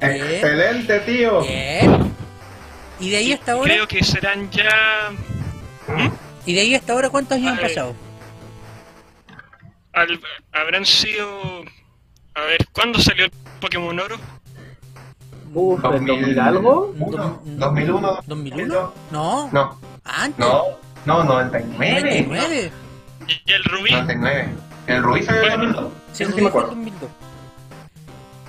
Excelente, 0.00 0.98
tío. 1.00 1.40
Bien. 1.42 2.12
Y 3.00 3.10
de 3.10 3.16
ahí 3.16 3.32
hasta 3.32 3.52
ahora, 3.52 3.72
Creo 3.74 3.88
que 3.88 4.02
serán 4.04 4.50
ya. 4.50 5.10
y 6.46 6.54
de 6.54 6.60
ahí 6.60 6.74
hasta 6.74 6.92
ahora, 6.92 7.10
¿cuántos 7.10 7.36
años 7.36 7.52
han 7.52 7.60
pasado? 7.60 7.94
al- 9.92 10.20
habrán 10.52 10.84
sido. 10.86 11.62
A 12.34 12.40
ver, 12.42 12.66
¿cuándo 12.72 12.98
salió 12.98 13.26
el 13.26 13.30
Pokémon 13.60 13.98
Oro? 13.98 14.16
Uf, 15.54 15.84
¿en 15.84 16.04
2000 16.04 16.38
algo? 16.40 16.92
Uno, 16.98 17.40
2001, 17.44 18.22
¿2001? 18.26 18.92
No, 19.12 19.48
No, 19.52 19.78
antes. 20.04 20.38
no, 20.44 20.64
no, 21.06 21.22
99. 21.24 22.00
99. 22.00 22.72
Y 23.46 23.52
el 23.52 23.64
Rubí. 23.64 23.90
99. 23.92 24.48
El 24.88 25.02
Rubí 25.02 25.22
salió 25.22 25.42
en 25.44 25.60
2002. 25.72 25.92
Sí, 26.12 26.24
sí 26.24 26.32
fue 26.32 26.48
acuerdo. 26.48 26.68
2002. 26.70 27.10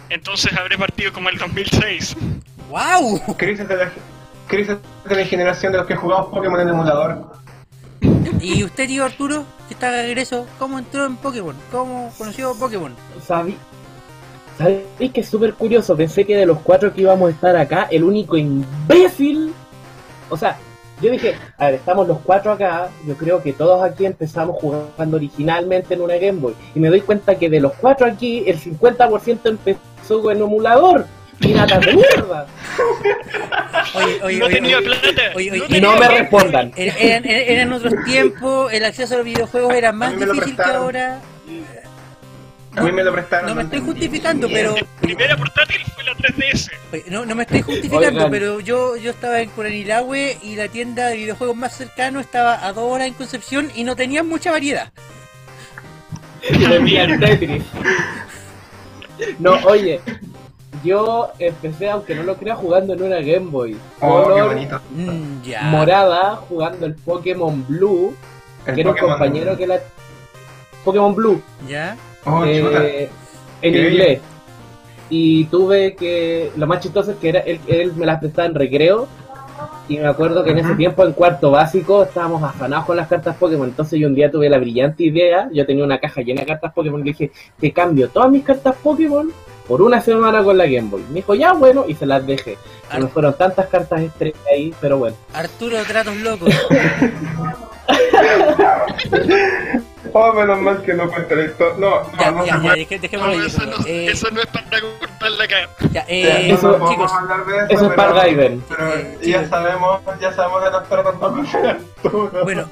Entonces 0.09 0.53
habré 0.57 0.77
partido 0.79 1.13
como 1.13 1.29
el 1.29 1.37
2006. 1.37 2.15
¡Wow! 2.69 3.21
Chris 3.37 3.59
es 3.59 3.67
de 3.67 3.75
la, 3.77 3.91
Chris 3.91 4.03
es 4.49 4.67
de 4.67 5.15
la 5.15 5.25
generación 5.25 5.71
de 5.71 5.79
los 5.79 5.87
que 5.87 5.95
jugamos 5.95 6.27
Pokémon 6.27 6.59
en 6.59 6.69
emulador. 6.69 7.25
¿Y 8.41 8.63
usted, 8.63 8.87
tío 8.87 9.03
Arturo, 9.05 9.43
que 9.67 9.73
está 9.73 9.91
de 9.91 10.03
regreso, 10.03 10.45
cómo 10.59 10.77
entró 10.77 11.05
en 11.05 11.15
Pokémon? 11.17 11.55
¿Cómo 11.71 12.11
conoció 12.17 12.53
Pokémon? 12.55 12.93
¿Sabí? 13.25 13.57
¿Sabéis 14.57 15.11
que 15.13 15.21
es 15.21 15.27
súper 15.27 15.53
curioso? 15.53 15.97
Pensé 15.97 16.25
que 16.25 16.37
de 16.37 16.45
los 16.45 16.59
cuatro 16.59 16.93
que 16.93 17.01
íbamos 17.01 17.29
a 17.29 17.31
estar 17.31 17.55
acá, 17.57 17.87
el 17.91 18.03
único 18.03 18.37
imbécil. 18.37 19.53
O 20.29 20.37
sea, 20.37 20.57
yo 21.01 21.11
dije, 21.11 21.35
a 21.57 21.65
ver, 21.65 21.75
estamos 21.75 22.07
los 22.07 22.19
cuatro 22.19 22.53
acá. 22.53 22.89
Yo 23.05 23.15
creo 23.15 23.41
que 23.41 23.51
todos 23.51 23.83
aquí 23.83 24.05
empezamos 24.05 24.57
jugando 24.61 25.17
originalmente 25.17 25.93
en 25.93 26.01
una 26.01 26.15
Game 26.15 26.39
Boy. 26.39 26.55
Y 26.73 26.79
me 26.79 26.89
doy 26.89 27.01
cuenta 27.01 27.35
que 27.35 27.49
de 27.49 27.59
los 27.59 27.73
cuatro 27.73 28.07
aquí, 28.07 28.43
el 28.47 28.59
50% 28.59 29.39
empezó 29.45 30.21
con 30.21 30.37
emulador. 30.37 31.05
¡Piratas 31.39 31.81
de 31.85 31.93
mierda! 31.95 32.47
Oye, 33.95 34.19
oye, 34.23 34.39
no 34.39 34.45
oye, 34.45 34.55
tenía 34.55 34.77
oye, 34.77 34.85
plata. 34.87 35.21
oye, 35.35 35.51
oye, 35.51 35.59
no 35.59 35.65
Y 35.65 35.67
tenía 35.67 35.81
no 35.91 35.97
me 35.99 36.07
respondan. 36.07 36.71
Era- 36.75 36.95
Eran, 36.97 37.25
eran- 37.25 37.73
otros 37.73 37.93
tiempos, 38.05 38.71
el 38.73 38.85
acceso 38.85 39.13
a 39.15 39.17
los 39.17 39.25
videojuegos 39.25 39.73
era 39.73 39.91
más 39.91 40.17
difícil 40.17 40.55
que 40.55 40.61
ahora. 40.63 41.21
A 42.77 42.81
mí 42.81 42.91
me 42.91 43.03
lo 43.03 43.13
prestaron. 43.13 43.47
No 43.49 43.55
me 43.55 43.63
estoy 43.63 43.79
justificando, 43.79 44.47
pero 44.49 44.75
Mi 44.75 44.81
primera 45.01 45.37
portátil 45.37 45.81
fue 45.93 46.03
la 46.03 46.13
3DS. 46.13 46.71
oye, 46.91 47.03
no, 47.07 47.25
no 47.25 47.33
me 47.35 47.43
estoy 47.43 47.61
justificando, 47.61 48.07
Oigan. 48.25 48.31
pero 48.31 48.59
yo 48.59 48.97
yo 48.97 49.11
estaba 49.11 49.39
en 49.39 49.49
Curanilahue 49.51 50.37
y 50.43 50.55
la 50.57 50.67
tienda 50.67 51.07
de 51.07 51.15
videojuegos 51.17 51.55
más 51.55 51.73
cercano 51.75 52.19
estaba 52.19 52.65
a 52.65 52.73
dos 52.73 52.83
horas 52.91 53.07
en 53.07 53.13
Concepción 53.13 53.71
y 53.75 53.83
no 53.85 53.95
tenían 53.95 54.27
mucha 54.27 54.51
variedad. 54.51 54.91
Y 56.49 56.57
me 56.57 56.75
envía 56.75 57.03
el 57.05 57.19
Tetris. 57.19 57.63
No, 59.39 59.53
oye, 59.65 60.01
yo 60.83 61.29
empecé, 61.39 61.89
aunque 61.89 62.15
no 62.15 62.23
lo 62.23 62.35
crea, 62.35 62.55
jugando 62.55 62.93
en 62.93 63.03
una 63.03 63.17
Game 63.17 63.51
Boy. 63.51 63.77
Oh, 64.01 64.23
qué 64.23 64.29
Color 64.29 64.47
bonito. 64.47 64.79
Mm, 64.91 65.69
morada, 65.69 66.35
jugando 66.47 66.85
el 66.85 66.95
Pokémon 66.95 67.65
Blue, 67.67 68.15
El 68.65 68.75
que 68.75 68.81
era 68.81 68.91
un 68.91 68.97
compañero 68.97 69.57
que 69.57 69.67
la... 69.67 69.79
Pokémon 70.83 71.15
Blue, 71.15 71.41
Ya. 71.67 71.97
Oh, 72.25 72.43
eh, 72.45 72.61
chuta. 72.61 72.85
en 73.61 73.73
Qué 73.73 73.89
inglés. 73.89 74.19
Y 75.09 75.45
tuve 75.45 75.95
que... 75.95 76.51
Lo 76.55 76.67
más 76.67 76.79
chistoso 76.79 77.11
es 77.11 77.17
que 77.17 77.29
era, 77.29 77.39
él, 77.39 77.59
él 77.67 77.93
me 77.95 78.05
las 78.05 78.19
prestaba 78.19 78.47
en 78.47 78.55
recreo. 78.55 79.07
Y 79.87 79.97
me 79.99 80.07
acuerdo 80.07 80.43
que 80.43 80.51
en 80.51 80.59
ese 80.59 80.75
tiempo, 80.75 81.05
en 81.05 81.13
cuarto 81.13 81.51
básico, 81.51 82.03
estábamos 82.03 82.41
afanados 82.43 82.85
con 82.85 82.97
las 82.97 83.07
cartas 83.07 83.35
Pokémon. 83.35 83.67
Entonces 83.67 83.99
yo 83.99 84.07
un 84.07 84.15
día 84.15 84.31
tuve 84.31 84.49
la 84.49 84.57
brillante 84.57 85.03
idea, 85.03 85.47
yo 85.53 85.65
tenía 85.65 85.83
una 85.83 85.99
caja 85.99 86.21
llena 86.21 86.41
de 86.41 86.47
cartas 86.47 86.73
Pokémon, 86.73 87.01
y 87.01 87.03
le 87.03 87.11
dije, 87.11 87.31
te 87.59 87.71
cambio 87.71 88.09
todas 88.09 88.31
mis 88.31 88.43
cartas 88.43 88.75
Pokémon 88.83 89.31
por 89.67 89.81
una 89.81 90.01
semana 90.01 90.43
con 90.43 90.57
la 90.57 90.65
Game 90.65 90.89
Boy. 90.89 91.03
Me 91.09 91.15
dijo, 91.15 91.33
ya 91.35 91.53
bueno, 91.53 91.85
y 91.87 91.95
se 91.95 92.05
las 92.05 92.25
dejé. 92.25 92.57
Y 92.95 92.99
me 93.01 93.07
fueron 93.07 93.35
tantas 93.37 93.67
cartas 93.67 94.01
estrellas 94.01 94.39
ahí, 94.51 94.73
pero 94.79 94.97
bueno. 94.97 95.15
Arturo 95.33 95.77
Tratos 95.83 96.15
Locos. 96.17 96.53
Oh, 100.13 100.31
menos 100.33 100.61
mal 100.61 100.81
que 100.81 100.93
no 100.93 101.09
cuenta 101.09 101.33
historia. 101.43 101.75
No, 101.77 102.03
no, 102.03 102.17
Ya, 102.19 102.31
no 102.31 102.45
ya, 102.45 102.75
ya, 102.89 102.97
dejémoslo 102.99 103.33
ahí. 103.33 103.37
No, 103.39 103.45
eso, 103.45 103.65
no. 103.65 103.85
Eh, 103.85 104.07
eso 104.11 104.27
no 104.31 104.39
es 104.41 104.47
para 104.47 104.79
cortar 104.79 105.31
la 105.31 105.47
cara. 105.47 105.69
ya, 105.91 106.05
eh, 106.07 106.51
eso- 106.51 106.67
no 106.71 106.77
podemos 106.79 106.89
chicos, 106.91 107.11
hablar 107.13 107.45
de 107.45 107.55
eso, 107.57 107.65
Eso 107.65 107.73
es 107.73 107.79
pero- 107.81 107.95
para 107.95 108.11
Gaiden. 108.13 108.63
Pero 108.69 108.93
Eh, 108.93 109.17
ya 109.23 109.47
sabemos, 109.49 109.99
ya 110.21 110.31
sabemos 110.33 110.63
que 110.63 110.69
nos 110.71 110.83
está 110.83 111.03
contando 111.03 112.43
Bueno, 112.43 112.69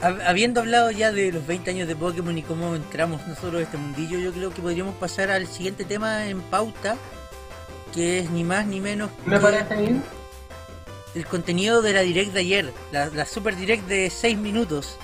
habiendo 0.00 0.60
hablado 0.60 0.90
ya 0.90 1.10
de 1.12 1.32
los 1.32 1.46
20 1.46 1.70
años 1.70 1.88
de 1.88 1.96
Pokémon 1.96 2.36
y 2.38 2.42
cómo 2.42 2.74
entramos 2.76 3.26
nosotros 3.26 3.60
a 3.60 3.64
este 3.64 3.76
mundillo, 3.76 4.18
yo 4.18 4.32
creo 4.32 4.50
que 4.54 4.62
podríamos 4.62 4.94
pasar 4.96 5.30
al 5.30 5.46
siguiente 5.46 5.84
tema 5.84 6.26
en 6.26 6.40
pauta, 6.42 6.96
que 7.94 8.20
es 8.20 8.30
ni 8.30 8.44
más 8.44 8.66
ni 8.66 8.80
menos 8.80 9.10
¿Me 9.26 9.36
que 9.36 9.40
parece 9.42 9.76
bien? 9.76 10.02
el 11.14 11.26
contenido 11.26 11.82
de 11.82 11.92
la 11.94 12.02
Direct 12.02 12.32
de 12.32 12.40
ayer, 12.40 12.72
la, 12.92 13.06
la 13.06 13.24
Super 13.26 13.56
Direct 13.56 13.86
de 13.88 14.08
6 14.10 14.38
minutos. 14.38 14.96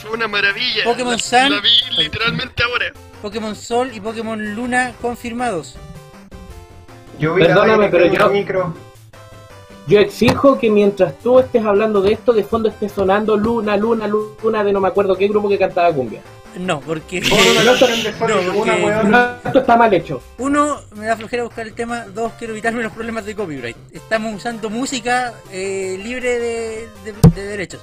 Fue 0.00 0.10
una 0.12 0.28
maravilla. 0.28 0.84
Pokémon 0.84 1.12
la, 1.14 1.18
Sun. 1.18 1.50
la 1.50 1.60
vi 1.60 2.02
literalmente 2.02 2.62
ahora. 2.62 2.92
Pokémon 3.22 3.56
Sol 3.56 3.90
y 3.94 4.00
Pokémon 4.00 4.54
Luna 4.54 4.92
confirmados. 5.00 5.76
Yo 7.18 7.34
vi 7.34 7.42
Perdóname, 7.44 7.88
pero 7.88 8.06
yo- 8.12 8.28
micro. 8.28 8.74
Yo 9.86 10.00
exijo 10.00 10.58
que 10.58 10.68
mientras 10.70 11.16
tú 11.20 11.38
estés 11.38 11.64
hablando 11.64 12.00
de 12.02 12.12
esto, 12.12 12.32
de 12.32 12.42
fondo 12.42 12.68
esté 12.68 12.88
sonando 12.88 13.36
Luna, 13.36 13.76
Luna, 13.76 14.08
Luna, 14.08 14.64
de 14.64 14.72
no 14.72 14.80
me 14.80 14.88
acuerdo 14.88 15.14
qué 15.16 15.28
grupo 15.28 15.48
que 15.48 15.58
cantaba 15.58 15.92
cumbia. 15.92 16.20
No, 16.58 16.80
porque. 16.80 17.20
No, 17.20 17.36
esto 19.44 19.58
está 19.60 19.76
mal 19.76 19.92
hecho. 19.92 20.22
uno, 20.38 20.80
me 20.96 21.06
da 21.06 21.16
flojera 21.16 21.44
buscar 21.44 21.66
el 21.66 21.74
tema, 21.74 22.06
dos, 22.06 22.32
quiero 22.38 22.54
evitarme 22.54 22.82
los 22.82 22.92
problemas 22.92 23.26
de 23.26 23.36
copyright. 23.36 23.76
Estamos 23.92 24.34
usando 24.34 24.70
música 24.70 25.34
eh, 25.52 26.00
libre 26.02 26.38
de, 26.38 26.88
de- 27.04 27.30
de 27.34 27.42
derechos. 27.46 27.80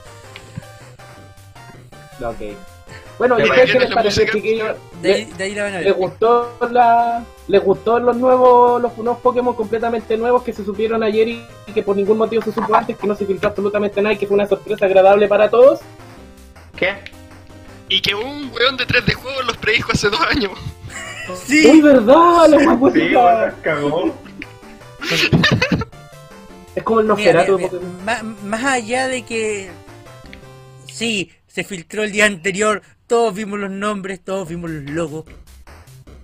Ok. 2.22 2.57
Bueno, 3.20 3.38
¿y 3.39 3.48
¿para 3.48 3.63
ustedes 3.63 3.72
qué 3.72 3.79
les 3.79 3.93
parece, 3.93 4.22
música? 4.22 4.38
chiquillos? 4.38 4.75
De 5.01 5.13
ahí, 5.13 5.25
¿Les, 5.25 5.38
de 5.38 5.43
ahí 5.43 5.55
la 5.55 5.63
van 5.63 5.74
a 5.74 5.77
ver. 5.77 5.86
les 5.86 5.96
gustó 5.96 6.58
la, 6.72 7.24
les 7.48 7.63
gustó 7.63 8.00
los 8.00 8.15
nuevos, 8.17 8.82
los 8.82 8.98
nuevos 8.98 9.20
Pokémon 9.22 9.53
completamente 9.55 10.17
nuevos 10.17 10.43
que 10.43 10.53
se 10.53 10.65
supieron 10.65 11.03
ayer 11.03 11.27
y, 11.27 11.46
y 11.67 11.72
que 11.74 11.84
por 11.84 11.96
ningún 11.96 12.17
motivo 12.17 12.41
se 12.41 12.51
supo 12.51 12.74
antes, 12.75 12.98
que 12.98 13.08
no 13.08 13.15
se 13.15 13.25
filtró 13.25 13.50
absolutamente 13.50 14.01
nada 14.01 14.13
y 14.13 14.17
que 14.17 14.27
fue 14.27 14.36
una 14.36 14.48
sorpresa 14.48 14.86
agradable 14.86 15.27
para 15.27 15.50
todos? 15.50 15.79
¿Qué? 16.75 16.96
Y 17.89 18.01
que 18.01 18.15
un 18.15 18.51
weón 18.51 18.77
de 18.77 18.86
3 18.86 19.05
de 19.05 19.13
juego 19.13 19.41
los 19.43 19.58
predijo 19.58 19.91
hace 19.91 20.10
dos 20.10 20.22
años. 20.22 20.51
¡Uy, 21.29 21.36
Sí, 21.46 21.82
verdad! 21.82 22.48
La 22.50 22.75
más 22.75 22.93
Sí, 22.93 23.13
cagó. 23.62 24.13
Es 26.75 26.84
como 26.84 27.00
el 27.01 27.08
Nosferatu 27.08 27.58
mira, 27.58 27.70
de 27.70 27.70
mira, 27.70 27.70
Pokémon. 27.70 28.05
más, 28.05 28.24
más 28.43 28.63
allá 28.63 29.08
de 29.08 29.24
que 29.24 29.70
sí, 30.88 31.32
se 31.53 31.63
filtró 31.63 32.03
el 32.03 32.12
día 32.12 32.25
anterior, 32.25 32.81
todos 33.05 33.33
vimos 33.36 33.60
los 33.60 33.69
nombres, 33.69 34.22
todos 34.24 34.48
vimos 34.50 34.72
los 34.72 34.89
logos. 34.89 35.25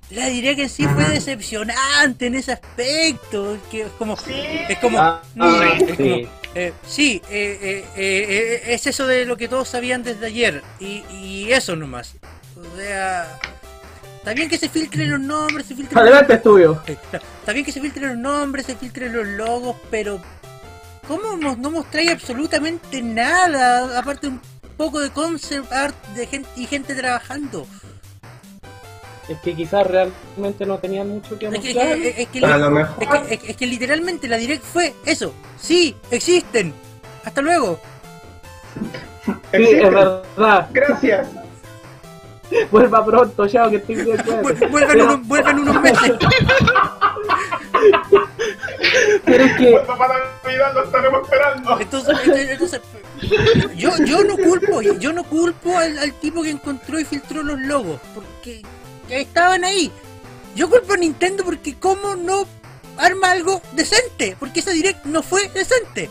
La 0.09 0.25
direct 0.27 0.59
en 0.59 0.69
sí 0.69 0.87
fue 0.87 1.07
decepcionante 1.07 2.25
en 2.25 2.33
ese 2.35 2.53
aspecto, 2.53 3.57
que 3.69 3.81
es 3.83 3.87
como, 3.99 4.17
es 4.67 4.77
como, 4.79 4.97
Ah, 4.99 5.21
ah, 5.39 5.77
es 5.77 5.83
como, 5.97 6.15
sí. 6.15 6.27
Eh, 6.55 6.73
sí, 6.87 7.21
eh, 7.29 7.59
eh, 7.61 7.85
eh, 7.95 8.25
eh, 8.65 8.73
es 8.73 8.87
eso 8.87 9.05
de 9.05 9.25
lo 9.25 9.37
que 9.37 9.47
todos 9.47 9.67
sabían 9.67 10.01
desde 10.01 10.25
ayer. 10.25 10.63
Y, 10.79 11.03
y 11.11 11.51
eso 11.51 11.75
nomás. 11.75 12.15
O 12.55 12.75
sea, 12.75 13.37
está 14.17 14.33
bien 14.33 14.49
que 14.49 14.57
se 14.57 14.67
filtren 14.67 15.11
los 15.11 15.19
nombres, 15.19 15.67
se 15.67 15.75
filtren 15.75 15.99
Adelante, 15.99 16.33
estudio. 16.33 16.81
Eh, 16.87 16.93
está- 16.93 17.17
Está 17.17 17.53
bien 17.53 17.63
que 17.65 17.71
se 17.71 17.79
filtren 17.79 18.07
los 18.07 18.17
nombres, 18.17 18.65
se 18.65 18.75
filtren 18.75 19.13
los 19.13 19.27
logos, 19.27 19.75
pero 19.91 20.19
¿cómo 21.07 21.37
mo- 21.37 21.55
no 21.55 21.69
mostráis 21.69 22.09
absolutamente 22.09 22.99
nada? 23.03 23.99
Aparte 23.99 24.27
un 24.27 24.41
poco 24.79 25.01
de 25.01 25.09
concept 25.09 25.69
art 25.73 25.93
de 26.15 26.25
gente 26.25 26.47
y 26.55 26.65
gente 26.65 26.95
trabajando. 26.95 27.67
Es 29.27 29.37
que 29.39 29.53
quizás 29.53 29.85
realmente 29.85 30.65
no 30.65 30.77
tenían 30.79 31.09
mucho 31.09 31.37
que 31.37 31.47
Es 31.47 31.59
que, 31.59 31.73
mostrar. 31.73 31.97
es 31.97 32.15
que- 32.15 32.21
es 32.23 32.27
que- 32.29 32.45
A 32.45 32.57
lo 32.57 32.71
mejor. 32.71 33.03
es 33.03 33.09
que- 33.09 33.33
es 33.35 33.39
que- 33.41 33.51
es 33.51 33.57
que 33.57 33.67
literalmente 33.67 34.27
la 34.29 34.37
direct 34.37 34.63
fue 34.63 34.95
eso. 35.05 35.33
Sí, 35.59 35.95
existen. 36.09 36.73
Hasta 37.25 37.41
luego. 37.41 37.77
Sí, 39.51 39.63
es 39.63 39.83
verdad. 39.83 40.69
Gracias. 40.71 41.27
Vuelva 42.71 43.05
pronto, 43.05 43.47
chao, 43.47 43.69
que 43.69 43.75
estoy 43.75 43.95
bien. 43.95 44.17
Vuelvan, 44.71 45.01
unos, 45.01 45.27
vuelvan 45.27 45.59
unos 45.59 45.81
meses. 45.81 46.13
Pero 49.29 49.43
es 49.43 49.53
que 49.57 49.71
Cuando 49.71 49.97
para 49.97 50.15
Navidad 50.43 50.73
lo 50.73 50.83
estaremos 50.85 51.21
esperando. 51.23 51.79
Entonces, 51.79 52.17
entonces- 52.23 52.49
entonces, 52.51 52.81
yo, 53.75 53.91
yo 54.05 54.23
no 54.23 54.37
culpo, 54.37 54.81
yo 54.81 55.13
no 55.13 55.23
culpo 55.23 55.77
al, 55.77 55.97
al 55.99 56.13
tipo 56.13 56.41
que 56.41 56.49
encontró 56.51 56.99
y 56.99 57.05
filtró 57.05 57.43
los 57.43 57.59
logos, 57.59 57.99
porque 58.15 58.61
estaban 59.09 59.63
ahí. 59.63 59.91
Yo 60.55 60.69
culpo 60.69 60.93
a 60.93 60.97
Nintendo 60.97 61.43
porque 61.43 61.75
cómo 61.75 62.15
no 62.15 62.45
arma 62.97 63.31
algo 63.31 63.61
decente, 63.73 64.35
porque 64.39 64.59
esa 64.61 64.71
direct 64.71 65.05
no 65.05 65.21
fue 65.23 65.47
decente. 65.49 66.09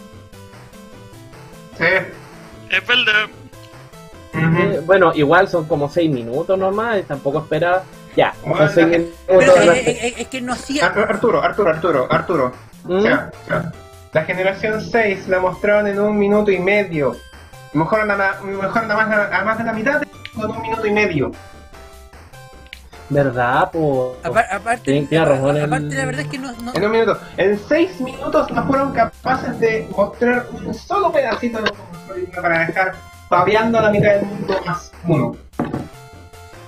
Sí. 1.79 1.85
Es 2.71 2.87
verdad. 2.87 3.29
Eh, 4.35 4.81
bueno, 4.85 5.13
igual 5.15 5.49
son 5.49 5.67
como 5.67 5.89
6 5.91 6.11
minutos 6.11 6.59
nomás, 6.59 6.99
y 7.01 7.03
tampoco 7.03 7.39
esperaba. 7.41 7.83
Ya, 8.17 8.35
Bueno, 8.45 8.69
son 8.73 8.91
minutos. 8.91 9.15
Es, 9.29 9.85
sé. 9.85 10.07
es- 10.09 10.19
es 10.19 10.29
que 10.29 10.41
no 10.41 10.53
hacía... 10.53 10.87
Arturo, 10.87 11.43
Arturo, 11.43 11.71
Arturo, 11.71 12.07
Arturo. 12.11 12.53
¿Mm? 12.85 13.05
La 14.13 14.25
generación 14.25 14.81
6 14.81 15.29
la 15.29 15.39
mostraron 15.41 15.87
en 15.87 16.01
un 16.01 16.19
minuto 16.19 16.51
y 16.51 16.59
medio. 16.59 17.17
Mejor 17.75 18.07
nada, 18.07 18.41
mejor 18.43 18.87
nada 18.87 19.07
más, 19.07 19.33
a 19.33 19.45
más 19.45 19.59
de 19.59 19.65
la 19.65 19.73
mitad 19.73 20.03
con 20.35 20.51
un 20.51 20.63
minuto 20.63 20.87
y 20.87 20.93
medio. 20.93 21.33
¿Verdad? 23.11 23.71
Po? 23.71 24.17
Apar- 24.23 24.49
aparte, 24.53 24.83
aparte, 25.65 25.95
la 25.97 26.05
verdad 26.07 26.21
es 26.23 26.29
que 26.29 26.39
no... 26.39 26.53
no- 26.63 26.75
En 26.75 26.85
un 26.85 26.91
minuto. 26.91 27.19
En 27.39 27.59
6 27.59 28.01
minutos 28.01 28.51
no 28.51 28.67
fueron 28.67 28.93
capaces 28.93 29.59
de 29.61 29.89
mostrar 29.97 30.47
un 30.53 30.75
solo 30.75 31.11
pedacito 31.11 31.61
de 31.63 31.73
para 32.41 32.67
dejar 32.67 32.95
babeando 33.31 33.79
a 33.79 33.83
la 33.83 33.91
mitad 33.91 34.11
del 34.15 34.25
mundo 34.27 34.61
más 34.67 34.91
uno. 35.07 35.37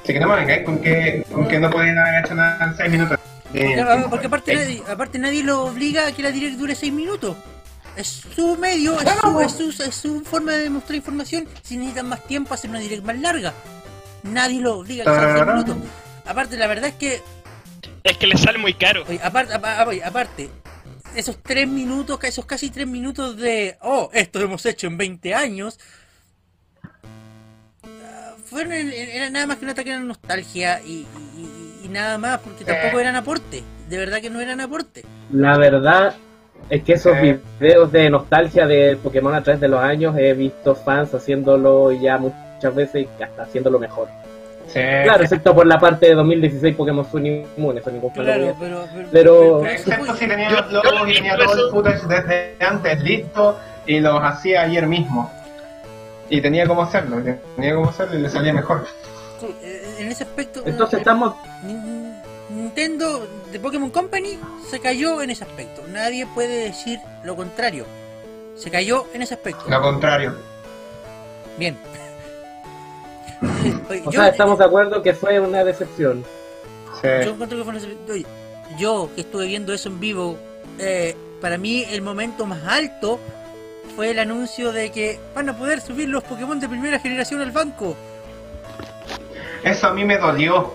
Así 0.03 0.13
que 0.15 0.21
no 0.21 0.29
me 0.29 0.37
vengáis 0.37 0.65
con 0.65 0.79
que, 0.79 1.25
con 1.33 1.47
que 1.47 1.59
no 1.61 1.69
podían 1.71 1.99
haber 1.99 2.25
hecho 2.25 2.35
nada 2.35 2.65
en 2.65 2.75
6 2.77 2.91
minutos. 2.91 3.19
Eh, 3.55 3.75
Ya, 3.77 4.07
porque 4.09 4.27
aparte 4.27 4.53
eh, 4.53 4.57
nadie, 4.57 4.83
aparte 4.89 5.19
nadie 5.19 5.43
lo 5.43 5.65
obliga 5.65 6.07
a 6.07 6.13
que 6.13 6.23
la 6.23 6.31
direct 6.31 6.57
dure 6.57 6.75
6 6.75 6.93
minutos. 6.93 7.37
Es 7.97 8.07
su 8.35 8.57
medio, 8.57 8.99
es 9.01 9.09
su, 9.21 9.41
es, 9.41 9.53
su, 9.53 9.83
es 9.83 9.95
su 9.95 10.21
forma 10.25 10.53
de 10.53 10.71
mostrar 10.71 10.95
información. 10.97 11.49
Si 11.63 11.77
necesitan 11.77 12.09
más 12.09 12.25
tiempo, 12.27 12.55
hacer 12.55 12.71
una 12.71 12.79
direct 12.79 13.05
más 13.05 13.19
larga. 13.19 13.53
Nadie 14.23 14.61
lo 14.61 14.79
obliga 14.79 15.03
a 15.03 15.07
que 15.07 15.11
sea 15.13 15.21
6 15.21 15.35
Tararán. 15.39 15.65
minutos. 15.65 15.77
Aparte, 16.25 16.57
la 16.57 16.67
verdad 16.69 16.91
es 16.91 16.95
que, 16.95 17.21
Es 18.05 18.17
que 18.17 18.27
le 18.27 18.37
sale 18.39 18.59
muy 18.59 18.75
caro. 18.75 19.05
oye, 19.09 19.19
aparte, 19.23 19.53
aparte, 20.05 20.51
esos 21.17 21.43
3 21.43 21.67
minutos, 21.67 22.19
esos 22.23 22.47
casi 22.47 22.71
3 22.71 22.87
minutos 22.87 23.37
de, 23.37 23.77
oh, 23.83 24.09
esto 24.13 24.39
lo 24.39 24.45
hemos 24.45 24.65
hecho 24.67 24.87
en 24.87 24.97
20 24.97 25.35
años, 25.35 25.79
ah, 27.83 28.35
fueron, 28.47 28.73
era 28.73 29.29
nada 29.31 29.47
más 29.47 29.57
que 29.59 29.65
un 29.65 29.71
ataque 29.73 29.93
a 29.93 29.97
la 29.99 30.05
nostalgia 30.05 30.81
y 30.83 31.07
nada 31.91 32.19
más, 32.19 32.39
porque 32.41 32.65
tampoco 32.65 33.01
eran 33.01 33.17
aporte. 33.17 33.63
De 33.89 33.99
verdad 33.99 34.21
que 34.21 34.31
no 34.31 34.41
eran 34.41 34.61
aporte. 34.61 35.05
La 35.33 35.59
verdad 35.59 36.15
es 36.69 36.83
que 36.85 36.93
esos 36.95 37.17
Eh. 37.17 37.39
videos 37.59 37.91
de 37.93 38.09
nostalgia 38.11 38.67
de 38.67 38.97
Pokémon 39.03 39.35
a 39.35 39.43
través 39.43 39.61
de 39.61 39.69
los 39.69 39.81
años 39.83 40.17
he 40.17 40.33
visto 40.35 40.75
fans 40.75 41.13
haciéndolo 41.15 41.91
ya 41.93 42.19
muchas 42.19 42.75
veces 42.75 43.07
y 43.19 43.23
hasta 43.23 43.43
haciéndolo 43.43 43.79
mejor. 43.79 44.09
sí. 44.69 44.79
Claro, 45.03 45.25
excepto 45.25 45.53
por 45.53 45.67
la 45.67 45.81
parte 45.81 46.07
de 46.07 46.15
2016 46.15 46.77
Pokémon 46.77 47.05
Sun 47.11 47.27
y 47.27 47.45
Moon, 47.57 47.77
eso 47.77 47.91
ningún 47.91 48.11
Claro, 48.11 48.55
pero, 48.61 48.85
pero, 48.95 49.09
Pero- 49.11 49.67
Excepto 49.67 50.15
si 50.15 50.29
tenía 50.29 50.49
Yo- 50.51 50.57
los 50.71 50.85
logos 50.85 51.09
y 51.11 51.15
tenía 51.15 51.37
todo 51.37 51.67
el 51.67 51.71
footage 51.73 52.03
desde 52.07 52.55
antes 52.65 53.03
listo 53.03 53.59
y 53.87 53.99
los 53.99 54.23
hacía 54.23 54.63
ayer 54.63 54.87
mismo. 54.87 55.29
Y 56.29 56.41
tenía 56.41 56.65
cómo 56.69 56.83
hacerlo, 56.85 57.17
tenía 57.57 57.75
cómo 57.75 57.89
hacerlo 57.91 58.17
y 58.17 58.23
le 58.23 58.29
salía 58.29 58.53
mejor. 58.53 58.85
Sí, 59.41 59.47
eh, 59.63 59.97
en 59.99 60.09
ese 60.13 60.25
aspecto, 60.25 60.63
Entonces 60.65 60.99
estamos... 60.99 61.35
Nin- 61.65 62.21
Nintendo 62.51 63.29
de 63.53 63.61
Pokémon 63.61 63.91
Company 63.91 64.37
se 64.69 64.81
cayó 64.81 65.23
en 65.23 65.31
ese 65.31 65.45
aspecto. 65.45 65.83
Nadie 65.89 66.27
puede 66.27 66.65
decir 66.65 66.99
lo 67.23 67.37
contrario. 67.37 67.87
Se 68.57 68.71
cayó 68.73 69.07
en 69.15 69.23
ese 69.23 69.35
aspecto. 69.35 69.63
Lo 69.69 69.81
contrario. 69.81 70.35
Bien. 71.57 71.77
Oye, 73.89 74.03
O 74.05 74.11
yo, 74.11 74.21
sea, 74.21 74.29
estamos 74.29 74.59
de 74.59 74.65
acuerdo 74.65 75.03
que 75.03 75.15
fue 75.15 75.39
una 75.41 75.65
decepción. 75.65 76.25
Sí. 77.01 77.09
yo 77.25 77.31
encuentro 77.31 77.57
que 77.59 77.65
fue 77.65 77.73
una- 77.75 78.13
oye, 78.13 78.27
yo 78.79 79.09
que 79.15 79.23
estuve 79.23 79.47
viendo 79.47 79.73
eso 79.73 79.89
en 79.89 80.01
vivo, 80.01 80.37
eh, 80.79 81.17
para 81.41 81.57
mí 81.57 81.85
el 81.89 82.03
momento 82.03 82.45
más 82.47 82.63
alto 82.67 83.19
fue 83.97 84.11
el 84.11 84.19
anuncio 84.19 84.73
de 84.73 84.91
que 84.91 85.19
van 85.35 85.49
a 85.49 85.57
poder 85.57 85.81
subir 85.81 86.09
los 86.09 86.23
Pokémon 86.25 86.59
de 86.61 86.69
primera 86.69 86.99
generación 86.99 87.41
al 87.41 87.53
banco. 87.53 87.97
Eso 89.63 89.89
a 89.89 89.93
mí 89.93 90.05
me 90.05 90.19
dolió. 90.19 90.73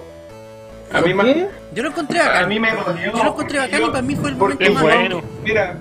A 0.93 1.01
mí, 1.01 1.13
¿Por 1.13 1.25
me-? 1.25 1.47
Yo 1.73 1.83
lo 1.83 1.89
encontré 1.89 2.19
a 2.21 2.45
mí 2.45 2.59
me 2.59 2.71
dolió. 2.73 3.11
Yo 3.11 3.23
lo 3.23 3.29
encontré 3.31 3.59
bacán 3.59 3.83
y 3.83 3.85
para 3.87 4.01
mí 4.01 4.15
fue 4.15 4.29
el 4.29 4.35
momento 4.35 4.71
más 4.71 4.83
es 4.83 4.89
alto. 4.91 5.15
bueno. 5.21 5.21
Mira, 5.43 5.77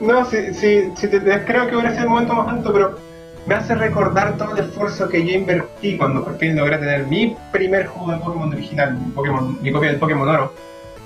no, 0.00 0.24
si, 0.24 0.54
si, 0.54 0.90
si 0.96 1.08
te, 1.08 1.20
te- 1.20 1.44
creo 1.44 1.68
que 1.68 1.76
hubiera 1.76 1.90
sido 1.92 2.04
el 2.04 2.08
momento 2.10 2.34
más 2.34 2.48
alto, 2.48 2.72
pero 2.72 2.98
me 3.46 3.54
hace 3.54 3.74
recordar 3.74 4.36
todo 4.36 4.56
el 4.56 4.64
esfuerzo 4.64 5.08
que 5.08 5.24
yo 5.26 5.34
invertí 5.34 5.96
cuando 5.96 6.24
por 6.24 6.38
fin 6.38 6.56
logré 6.56 6.78
tener 6.78 7.06
mi 7.06 7.36
primer 7.52 7.86
juego 7.86 8.12
de 8.12 8.18
Pokémon 8.18 8.52
original, 8.52 8.94
mi, 8.94 9.10
Pokémon, 9.12 9.58
mi 9.62 9.70
copia 9.72 9.90
del 9.90 9.98
Pokémon 9.98 10.28
Oro. 10.28 10.52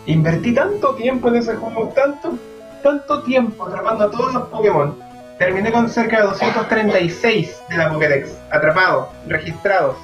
Invertí 0.06 0.54
tanto 0.54 0.94
tiempo 0.94 1.28
en 1.28 1.36
ese 1.36 1.56
juego, 1.56 1.92
tanto, 1.94 2.38
tanto 2.82 3.22
tiempo 3.24 3.66
atrapando 3.66 4.04
a 4.04 4.10
todos 4.10 4.32
los 4.34 4.48
Pokémon. 4.48 4.96
Terminé 5.38 5.70
con 5.72 5.90
cerca 5.90 6.18
de 6.18 6.28
236 6.28 7.62
de 7.68 7.76
la 7.76 7.90
Pokédex, 7.92 8.30
atrapados, 8.50 9.08
registrados. 9.26 9.96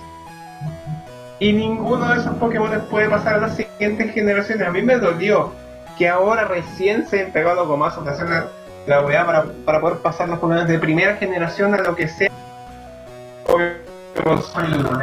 Y 1.38 1.53
ninguno 1.53 2.09
de 2.09 2.21
esos 2.21 2.35
Pokémon 2.37 2.71
puede 2.90 3.09
pasar 3.09 3.35
a 3.35 3.38
las 3.38 3.57
siguientes 3.57 4.12
generaciones. 4.12 4.66
A 4.66 4.71
mí 4.71 4.83
me 4.83 4.97
dolió 4.97 5.53
que 5.99 6.09
ahora 6.09 6.45
recién 6.45 7.07
se 7.07 7.25
han 7.25 7.33
pegado 7.33 7.66
gomazos 7.66 8.05
de 8.05 8.11
hacer 8.12 8.29
la, 8.29 8.47
la 8.87 9.01
weá 9.03 9.27
para, 9.27 9.45
para 9.64 9.81
poder 9.81 9.99
pasar 9.99 10.29
los 10.29 10.38
Pokémon 10.38 10.66
de 10.66 10.79
primera 10.79 11.16
generación 11.16 11.75
a 11.75 11.79
lo 11.79 11.97
que 11.97 12.09
sea. 12.09 12.31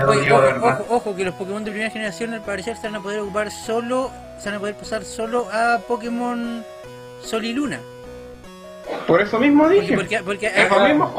Oye, 0.08 0.32
ojo, 0.32 0.86
ojo, 0.90 1.16
que 1.16 1.26
los 1.26 1.36
Pokémon 1.36 1.64
de 1.64 1.72
primera 1.72 1.90
generación 1.90 2.34
al 2.34 2.42
parecer 2.42 2.78
se 2.78 2.88
van 2.88 2.96
a 2.96 3.00
poder 3.02 3.20
ocupar 3.20 3.52
solo, 3.52 4.12
se 4.38 4.50
van 4.50 4.58
a 4.58 4.60
poder 4.60 4.76
pasar 4.76 5.04
solo 5.04 5.48
a 5.52 5.80
Pokémon 5.88 6.64
Sol 7.22 7.46
y 7.46 7.54
Luna. 7.54 7.80
Por 9.08 9.22
eso 9.22 9.40
mismo 9.40 9.68
dije. 9.68 9.96
porque, 9.96 10.50
mismo 10.88 11.14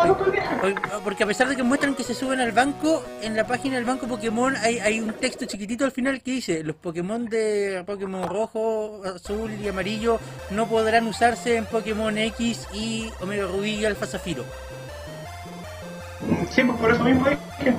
a 1.25 1.27
pesar 1.27 1.49
de 1.49 1.57
que 1.57 1.63
muestran 1.63 1.95
que 1.95 2.05
se 2.05 2.15
suben 2.15 2.41
al 2.41 2.53
banco, 2.53 3.05
en 3.23 3.37
la 3.37 3.47
página 3.47 3.77
del 3.77 3.85
banco 3.85 4.07
Pokémon 4.07 4.57
hay, 4.57 4.79
hay 4.79 5.01
un 5.01 5.13
texto 5.13 5.45
chiquitito 5.45 5.85
al 5.85 5.93
final 5.93 6.23
que 6.23 6.33
dice 6.33 6.63
los 6.63 6.77
Pokémon 6.77 7.27
de 7.27 7.83
Pokémon 7.87 8.29
rojo, 8.29 9.03
azul 9.05 9.53
y 9.61 9.69
amarillo 9.69 10.21
no 10.51 10.69
podrán 10.69 11.07
usarse 11.07 11.57
en 11.57 11.67
Pokémon 11.67 12.17
X 12.17 12.69
y 12.73 13.11
Omega 13.21 13.47
Rubí 13.47 13.77
y 13.77 13.85
Alfa 13.85 14.07
Zafiro. 14.07 14.45
Sí, 16.51 16.63
pues 16.63 16.79
por 16.79 16.91
eso 16.93 17.05
mismo 17.05 17.29
dije. 17.29 17.77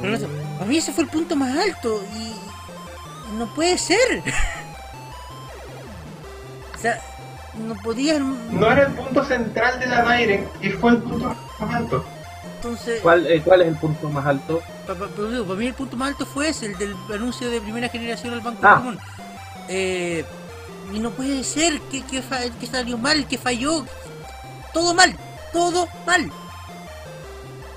Pero 0.00 0.14
eso, 0.14 0.28
a 0.60 0.64
mí 0.64 0.76
ese 0.76 0.92
fue 0.92 1.04
el 1.04 1.10
punto 1.10 1.34
más 1.36 1.56
alto 1.56 2.00
y 2.16 3.36
no 3.36 3.52
puede 3.54 3.76
ser. 3.78 4.22
o 6.78 6.80
sea, 6.80 7.00
no 7.66 7.74
podían. 7.82 8.36
No 8.58 8.70
era 8.70 8.86
el 8.86 8.92
punto 8.94 9.24
central 9.24 9.80
de 9.80 9.86
la 9.86 10.12
Direct 10.16 10.64
y 10.64 10.70
fue 10.70 10.92
el 10.92 10.98
punto 10.98 11.34
más 11.60 11.74
alto. 11.74 12.04
Entonces, 12.56 13.00
¿Cuál, 13.02 13.26
eh, 13.26 13.40
¿Cuál 13.44 13.62
es 13.62 13.68
el 13.68 13.76
punto 13.76 14.08
más 14.10 14.26
alto? 14.26 14.60
pa- 14.86 14.94
pa- 14.94 15.08
pero 15.14 15.30
digo, 15.30 15.44
para 15.44 15.58
mí 15.58 15.66
el 15.66 15.74
punto 15.74 15.96
más 15.96 16.08
alto 16.08 16.26
fue 16.26 16.48
ese, 16.48 16.66
el 16.66 16.78
del 16.78 16.94
anuncio 17.14 17.50
de 17.50 17.60
primera 17.60 17.88
generación 17.88 18.32
al 18.34 18.40
Banco 18.40 18.60
Ah. 18.62 18.74
Pokémon. 18.76 18.98
Eh, 19.68 20.24
y 20.92 20.98
no 21.00 21.10
puede 21.10 21.44
ser 21.44 21.80
que, 21.82 22.02
que, 22.02 22.22
fa- 22.22 22.48
que 22.58 22.66
salió 22.66 22.96
mal, 22.98 23.26
que 23.26 23.38
falló. 23.38 23.84
Todo 24.72 24.94
mal, 24.94 25.14
todo 25.52 25.88
mal. 26.06 26.30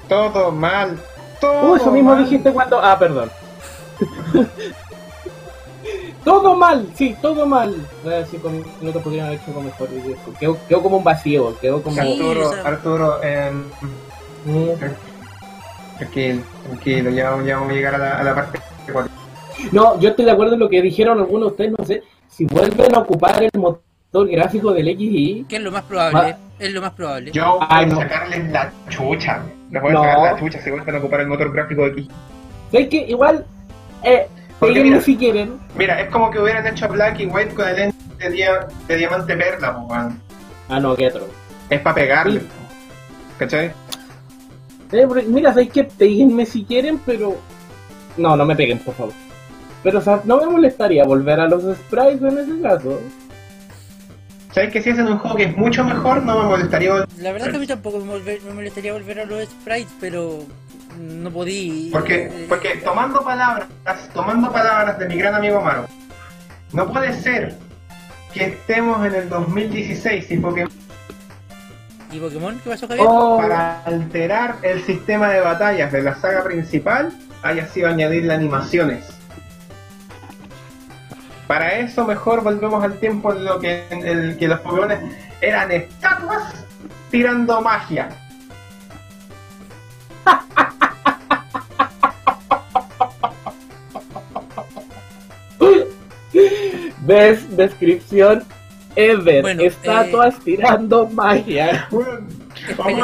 Todo 0.10 0.52
mal. 0.52 1.00
Todo 1.40 1.72
Uh, 1.74 1.76
eso 1.76 1.92
mismo 1.92 2.14
mal. 2.16 2.24
dijiste 2.24 2.52
cuando. 2.52 2.80
Ah, 2.84 2.98
perdón. 3.00 3.32
todo 6.24 6.56
mal, 6.56 6.88
sí, 6.96 7.16
todo 7.22 7.46
mal. 7.46 7.76
Voy 8.04 8.14
a 8.14 8.18
decir, 8.20 8.40
con 8.42 8.64
minutos 8.80 9.02
podrían 9.04 9.28
haber 9.28 9.40
hecho 9.40 9.48
algo 9.52 9.62
mejor. 9.64 9.90
Quedó, 10.40 10.58
quedó 10.68 10.82
como 10.84 10.98
un 10.98 11.04
vacío, 11.04 11.58
quedó 11.60 11.82
como. 11.82 11.96
Sí. 11.96 12.02
Arturo, 12.02 12.50
o 12.50 12.54
sea- 12.54 12.64
Arturo, 12.68 13.20
eh, 13.24 13.52
tranquilo, 15.98 16.42
tranquilo, 16.66 17.10
ya, 17.12 17.42
ya 17.44 17.56
vamos 17.56 17.70
a 17.72 17.74
llegar 17.74 17.96
a 17.96 17.98
la, 17.98 18.18
a 18.20 18.24
la 18.24 18.36
parte 18.36 18.60
cuatro. 18.92 19.12
No, 19.72 20.00
yo 20.00 20.10
estoy 20.10 20.26
de 20.26 20.32
acuerdo 20.32 20.54
en 20.56 20.60
lo 20.60 20.70
que 20.70 20.82
dijeron 20.82 21.20
algunos 21.20 21.48
de 21.50 21.52
ustedes, 21.52 21.72
no 21.78 21.86
sé. 21.86 22.04
Si 22.28 22.46
vuelven 22.46 22.96
a 22.96 23.00
ocupar 23.00 23.44
el 23.44 23.52
motor 23.60 24.28
gráfico 24.30 24.72
del 24.74 24.88
XY, 24.98 25.46
Que 25.48 25.58
es 25.58 25.62
lo 25.62 25.72
más 25.72 25.84
probable, 25.84 26.20
Ah. 26.34 26.38
es 26.58 26.72
lo 26.74 26.82
más 26.82 26.92
probable. 26.94 27.32
Yo 27.32 27.58
voy 27.58 27.68
Ay, 27.70 27.86
a 27.86 27.88
no. 27.88 27.96
sacarles 28.02 28.50
la 28.52 28.72
chucha. 28.90 29.42
Les 29.70 29.82
voy 29.82 29.92
a 29.92 29.94
No. 29.94 30.04
sacar 30.04 30.20
la 30.34 30.40
chucha 30.40 30.62
si 30.62 30.72
vuelven 30.72 30.96
a 30.96 30.98
ocupar 31.00 31.20
el 31.22 31.28
motor 31.28 31.52
gráfico 31.54 31.84
de 31.86 31.92
aquí. 31.92 32.08
¿sabes 32.72 32.88
que 32.88 32.98
Igual, 33.10 33.46
eh, 34.04 34.28
Porque 34.62 34.84
mira- 34.84 35.02
si 35.02 35.18
quieren. 35.18 35.60
Mira, 35.76 36.00
es 36.00 36.10
como 36.10 36.30
que 36.32 36.40
hubieran 36.40 36.66
hecho 36.68 36.88
Black 36.88 37.20
y 37.20 37.26
White 37.26 37.54
con 37.56 37.68
el 37.68 37.76
lente 37.76 37.98
de, 38.20 38.30
dia- 38.30 38.68
de 38.88 38.96
diamante 38.98 39.36
perla, 39.36 39.76
po, 39.76 39.82
weón. 39.88 40.22
Ah, 40.70 40.80
no, 40.80 40.96
qué 40.96 41.08
otro. 41.08 41.28
Es 41.70 41.82
para 41.82 41.96
pegarle, 41.96 42.40
Sí. 42.40 42.46
po. 42.46 43.38
¿cachai? 43.40 43.72
Eh, 44.92 45.08
mira, 45.28 45.50
sabéis 45.52 45.72
que 45.72 45.88
díganme 46.00 46.46
si 46.46 46.64
quieren, 46.64 47.00
pero. 47.06 47.38
No, 48.18 48.36
no 48.38 48.46
me 48.46 48.56
peguen, 48.56 48.78
por 48.80 48.94
favor. 48.94 49.14
Pero, 49.84 49.98
o 50.00 50.02
sea, 50.02 50.22
no 50.26 50.38
me 50.38 50.46
molestaría 50.48 51.04
volver 51.06 51.40
a 51.40 51.48
los 51.48 51.64
sprites 51.76 52.22
en 52.22 52.38
ese 52.38 52.62
caso. 52.62 53.00
¿Sabes 54.52 54.72
que 54.74 54.82
si 54.82 54.90
hacen 54.92 55.08
un 55.08 55.18
juego 55.18 55.38
que 55.38 55.44
es 55.46 55.58
mucho 55.58 55.84
mejor, 55.84 56.22
no 56.24 56.38
me 56.44 56.50
molestaría 56.50 56.92
vol- 56.94 57.08
La 57.20 57.32
verdad 57.32 57.50
que 57.52 57.56
a 57.56 57.60
mí 57.60 57.68
tampoco 57.68 58.00
me, 58.00 58.14
volver- 58.14 58.42
me 58.44 58.54
molestaría 58.54 58.92
volver 58.94 59.22
a 59.22 59.26
los 59.26 59.46
sprites, 59.46 59.92
pero 60.00 60.40
no 61.00 61.32
podí. 61.32 61.90
Porque, 61.92 62.46
porque 62.48 62.82
tomando 62.84 63.24
palabras, 63.24 63.68
tomando 64.14 64.52
palabras 64.52 64.98
de 65.00 65.08
mi 65.08 65.16
gran 65.16 65.36
amigo 65.36 65.62
Maro, 65.62 65.88
no 66.74 66.92
puede 66.92 67.14
ser 67.22 67.56
que 68.34 68.46
estemos 68.46 69.06
en 69.06 69.16
el 69.16 69.30
2016 69.30 70.32
y 70.32 70.38
Pokémon 70.38 70.82
¿Y 72.12 72.20
Pokémon? 72.20 72.60
¿Qué 72.60 72.70
pasó, 72.70 72.88
Javier? 72.88 73.08
Oh, 73.10 73.38
para 73.38 73.84
alterar 73.84 74.58
el 74.64 74.84
sistema 74.84 75.30
de 75.30 75.40
batallas 75.40 75.92
de 75.94 76.02
la 76.02 76.16
saga 76.16 76.44
principal 76.44 77.14
haya 77.42 77.68
sido 77.68 77.88
añadirle 77.88 78.34
animaciones. 78.34 79.18
Para 81.48 81.76
eso 81.76 82.06
mejor 82.06 82.44
volvemos 82.44 82.84
al 82.84 83.00
tiempo 83.00 83.34
en 83.34 83.46
lo 83.46 83.60
que, 83.60 83.86
en 83.90 84.06
el 84.06 84.38
que 84.38 84.48
los 84.48 84.60
Pokémon 84.60 84.92
eran 85.40 85.72
estatuas 85.72 86.66
tirando 87.10 87.62
magia. 87.62 88.10
Ves 97.12 97.58
descripción 97.58 98.44
Ever. 98.96 99.42
Bueno, 99.42 99.64
Estatuas 99.64 100.40
tirando 100.44 101.08
magia. 101.10 101.88
Vamos 101.92 102.08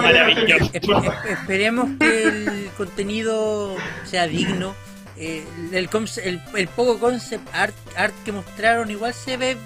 a 0.03 0.07
ver 0.07 0.15
la 0.15 0.23
Maravilloso. 0.23 0.65
Espe- 0.73 0.81
espe- 0.81 1.31
esperemos 1.31 1.89
que 1.99 2.23
el 2.23 2.69
contenido 2.77 3.75
sea 4.05 4.27
digno. 4.27 4.73
Eh, 5.17 5.43
el, 5.73 5.89
el, 6.23 6.41
el 6.55 6.67
poco 6.67 6.99
concept 6.99 7.47
art, 7.53 7.73
art 7.97 8.13
que 8.23 8.31
mostraron 8.31 8.91
igual 8.91 9.13
se 9.13 9.35
ve 9.35 9.57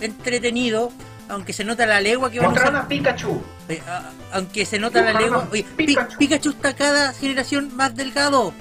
entretenido, 0.00 0.92
aunque 1.28 1.52
se 1.52 1.64
nota 1.64 1.84
la 1.84 2.00
legua 2.00 2.30
que 2.30 2.38
van 2.38 2.46
a 2.46 2.50
Mostraron 2.50 2.74
usar. 2.76 2.84
a 2.84 2.88
Pikachu. 2.88 3.42
Oye, 3.68 3.82
a- 3.86 4.10
aunque 4.32 4.64
se 4.64 4.78
nota 4.78 5.02
la 5.02 5.08
Dibujaron 5.08 5.30
legua. 5.40 5.48
Oye, 5.52 5.66
Pi- 5.76 5.86
Pikachu. 5.86 6.18
Pikachu 6.18 6.50
está 6.50 6.74
cada 6.74 7.12
generación 7.12 7.74
más 7.76 7.94
delgado. 7.94 8.54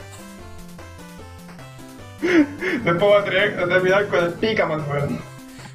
Después 2.84 3.02
va 3.12 3.20
a 3.20 3.24
tener- 3.24 3.68
terminar 3.70 4.08
con 4.08 4.24
el 4.26 4.34
Pikaman, 4.34 4.84
weón. 4.90 5.20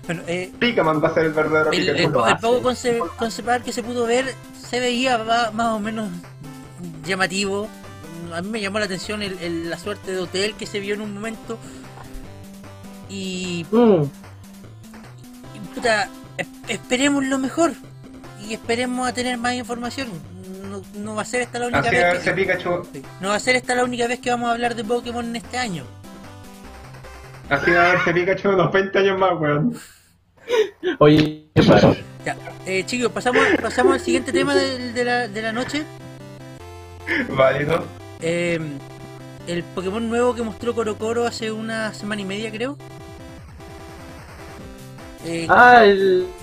Bueno, 0.07 0.23
eh, 0.27 0.53
Pikaman 0.59 1.03
va 1.03 1.09
a 1.09 1.15
ser 1.15 1.25
el 1.27 1.33
verdadero 1.33 1.73
el, 1.73 1.89
el, 1.89 2.11
po- 2.13 2.27
poco 2.41 2.63
concept, 2.63 3.07
concept 3.17 3.49
art 3.49 3.65
que 3.65 3.73
se 3.73 3.83
pudo 3.83 4.05
ver 4.07 4.35
se 4.69 4.79
veía 4.81 5.19
más 5.53 5.73
o 5.73 5.79
menos 5.81 6.11
llamativo. 7.05 7.69
A 8.35 8.43
mí 8.43 8.49
me 8.51 8.61
llamó 8.61 8.79
la 8.79 8.85
atención 8.87 9.23
el- 9.23 9.39
el- 9.41 9.71
la 9.71 9.79
suerte 9.79 10.13
de 10.13 10.19
hotel 10.19 10.55
que 10.55 10.67
se 10.67 10.81
vio 10.81 10.95
en 10.95 11.01
un 11.01 11.15
momento. 11.15 11.59
Y, 13.09 13.65
Mm. 13.71 14.03
y, 15.55 15.59
puta, 15.75 16.09
es- 16.37 16.47
esperemos 16.69 17.25
lo 17.25 17.39
mejor. 17.39 17.73
Y 18.47 18.53
esperemos 18.55 19.09
a 19.09 19.13
tener 19.15 19.39
más 19.39 19.55
información. 19.55 20.09
No, 20.71 20.83
no 21.01 21.15
va 21.15 21.23
a 21.23 21.25
ser 21.25 21.43
esta 21.43 21.59
la 21.59 21.67
única 21.67 21.81
Así 21.81 21.91
vez 21.97 22.19
que, 22.23 22.31
Pikachu. 22.33 22.83
no 23.21 23.29
va 23.29 23.37
a 23.37 23.41
ser 23.41 23.57
esta 23.57 23.75
la 23.75 23.85
única 23.85 24.07
vez 24.07 24.19
que 24.21 24.31
vamos 24.31 24.49
a 24.49 24.53
hablar 24.53 24.75
de 24.75 24.85
Pokémon 24.85 25.25
en 25.25 25.37
este 25.37 25.57
año. 25.57 25.85
Así 27.49 27.71
va 27.73 27.83
a 27.91 27.93
verse 27.93 28.13
Pikachu 28.13 28.51
unos 28.51 28.73
20 28.73 28.99
años 28.99 29.19
más, 29.19 29.33
weón. 29.39 29.75
Oye, 30.99 31.51
qué 31.55 31.63
paro. 31.63 31.95
Ya, 32.25 32.37
eh, 32.65 32.85
chicos, 32.87 33.13
pasamos, 33.13 33.43
pasamos 33.61 33.95
al 33.95 34.01
siguiente 34.01 34.33
tema 34.33 34.55
de, 34.55 34.93
de 34.93 35.05
la, 35.05 35.29
de 35.29 35.43
la 35.43 35.53
noche. 35.53 35.85
Válido. 37.29 37.85
Eh, 38.21 38.59
el 39.47 39.63
Pokémon 39.65 40.09
nuevo 40.09 40.35
que 40.35 40.43
mostró 40.43 40.75
Coro 40.75 40.97
Coro 40.97 41.27
hace 41.27 41.53
una 41.53 41.93
semana 41.93 42.23
y 42.23 42.25
media, 42.25 42.51
creo. 42.51 42.79
Eh, 45.23 45.47
Ah, 45.49 45.85
el, 45.85 46.35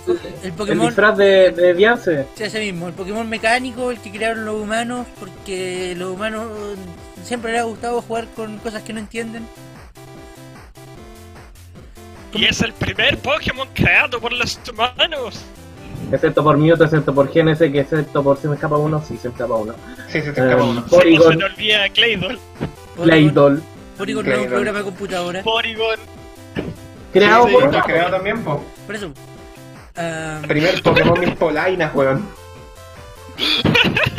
el 0.41 0.51
el 0.51 0.53
Pokémon, 0.53 0.87
disfraz 0.87 1.17
de, 1.17 1.51
de 1.51 1.73
Diance. 1.73 2.27
sí, 2.33 2.43
ese 2.43 2.59
mismo, 2.59 2.87
el 2.87 2.93
Pokémon 2.93 3.27
mecánico, 3.29 3.91
el 3.91 4.01
que 4.01 4.11
crearon 4.11 4.45
los 4.45 4.55
humanos, 4.61 5.07
porque 5.19 5.95
los 5.97 6.11
humanos 6.11 6.79
siempre 7.23 7.51
les 7.51 7.61
ha 7.61 7.65
gustado 7.65 8.01
jugar 8.01 8.27
con 8.33 8.59
cosas 8.59 8.83
que 8.83 8.93
no 8.93 8.99
entienden. 8.99 9.49
Y 12.33 12.45
es 12.45 12.61
el 12.61 12.73
primer 12.73 13.17
Pokémon 13.17 13.67
creado 13.73 14.19
por 14.19 14.31
los 14.31 14.59
humanos. 14.69 15.41
Excepto 16.11 16.43
por 16.43 16.57
Mewtwo, 16.57 16.85
excepto 16.85 17.13
por 17.13 17.31
Genesis, 17.31 17.71
que 17.71 17.79
excepto 17.81 18.23
por 18.23 18.37
si 18.37 18.47
me 18.47 18.55
escapa 18.55 18.77
uno, 18.77 19.03
sí 19.05 19.17
se 19.21 19.27
me 19.29 19.33
escapa 19.33 19.55
uno. 19.55 19.73
Sí, 20.07 20.21
se 20.21 20.31
te 20.33 20.41
Eh, 20.41 20.45
escapa 20.45 20.63
uno. 20.63 20.73
Si 20.73 20.77
no 20.81 20.89
se 20.89 20.95
Porygon, 20.97 21.37
te 21.37 21.45
olvida 21.45 21.89
Claydol, 21.89 22.39
Porygon, 22.97 23.03
Claydol. 23.05 23.63
Porygon 23.97 24.25
no 24.25 24.31
es 24.33 24.39
un 24.39 24.47
programa 24.47 24.77
de 24.79 24.83
computadora, 24.85 25.43
Porygon. 25.43 25.99
Creado 27.13 27.47
sí, 27.47 27.53
por 27.53 27.83
creado 27.83 28.11
también, 28.11 28.43
po. 28.43 28.63
por 28.85 28.95
eso. 28.95 29.11
Ah, 29.97 30.39
Primer 30.47 30.81
Pokémon 30.81 31.19
mis 31.19 31.35
polainas, 31.35 31.93
weón. 31.93 32.25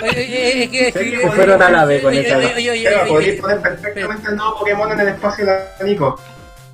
Oye, 0.03 0.11
oye, 0.11 0.67
oye, 0.69 0.89
es 0.89 0.95
que- 0.95 1.03
Sí, 1.03 1.17
fueron 1.35 1.63
a 1.63 1.71
la 1.71 1.85
vez 1.85 2.03
con 2.03 2.13
esa. 2.13 2.37
oye, 2.39 2.55
oye, 2.57 2.71
oye, 2.71 2.85
Pero 2.85 3.01
oye, 3.03 3.09
podría 3.11 3.33
oye, 3.33 3.41
poner 3.41 3.61
perfectamente 3.61 4.29
el 4.29 4.37
nuevo 4.37 4.59
Pokémon 4.59 4.93
en 4.93 5.01
el 5.01 5.09
espacio 5.09 5.47
de 5.47 5.85
Nico. 5.85 6.19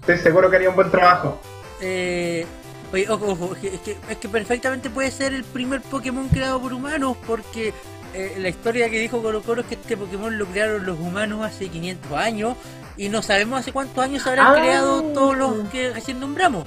Estoy 0.08 0.22
seguro 0.24 0.48
que 0.48 0.56
haría 0.56 0.70
un 0.70 0.76
buen 0.76 0.90
trabajo. 0.90 1.38
eh, 1.82 2.46
oye, 2.94 3.06
ojo, 3.10 3.26
ojo, 3.32 3.54
es 3.62 3.78
que, 3.80 3.96
es 4.08 4.16
perfectamente 4.16 4.88
puede 4.88 5.10
ser 5.10 5.34
el 5.34 5.44
primer 5.44 5.82
Pokémon 5.82 6.28
creado 6.28 6.58
por 6.62 6.72
humanos, 6.72 7.14
porque 7.26 7.74
eh, 8.14 8.36
la 8.38 8.48
historia 8.48 8.88
que 8.88 8.98
dijo 8.98 9.20
Colo 9.22 9.42
Colo 9.42 9.60
es 9.60 9.66
que 9.66 9.74
este 9.74 9.98
Pokémon 9.98 10.38
lo 10.38 10.46
crearon 10.46 10.86
los 10.86 10.98
humanos 10.98 11.44
hace 11.44 11.68
500 11.68 12.12
años, 12.12 12.56
y 12.96 13.10
no 13.10 13.20
sabemos 13.20 13.60
hace 13.60 13.70
cuántos 13.72 14.02
años 14.02 14.22
se 14.22 14.30
habrán 14.30 14.46
Ah. 14.46 14.54
creado 14.54 15.02
todos 15.12 15.36
los 15.36 15.68
que 15.68 15.90
recién 15.90 16.18
nombramos. 16.20 16.64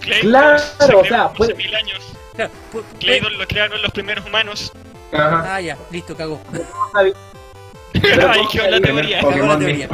Claydon 0.00 0.30
Claro, 0.30 0.58
se 0.58 0.94
o 0.96 1.04
sea, 1.04 1.28
puede- 1.32 1.54
mil 1.54 1.72
años. 1.76 2.00
Claro, 2.34 2.50
Claydon 2.98 3.38
lo 3.38 3.46
crearon 3.46 3.80
los 3.82 3.92
primeros 3.92 4.26
humanos. 4.26 4.72
Ajá. 5.12 5.54
Ah, 5.54 5.60
ya, 5.60 5.76
listo, 5.92 6.16
cagó. 6.16 6.40
Pero 6.50 6.64
Ahí 6.94 8.38
¿cómo 8.38 8.48
quedó 8.50 8.68
la 8.70 8.80
teoría. 8.80 9.18
Cagó 9.20 9.30
la 9.30 9.36
Pokémon 9.36 9.58
teoría. 9.60 9.88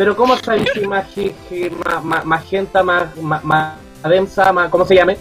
Pero 0.00 0.16
¿cómo 0.16 0.34
sabéis 0.38 0.70
que 0.72 1.70
ma- 2.02 2.22
magenta, 2.24 2.82
más 2.82 3.14
ma, 3.18 3.38
ma- 3.44 3.76
densa, 4.08 4.50
más, 4.50 4.70
¿cómo 4.70 4.86
se 4.86 4.94
llame? 4.94 5.18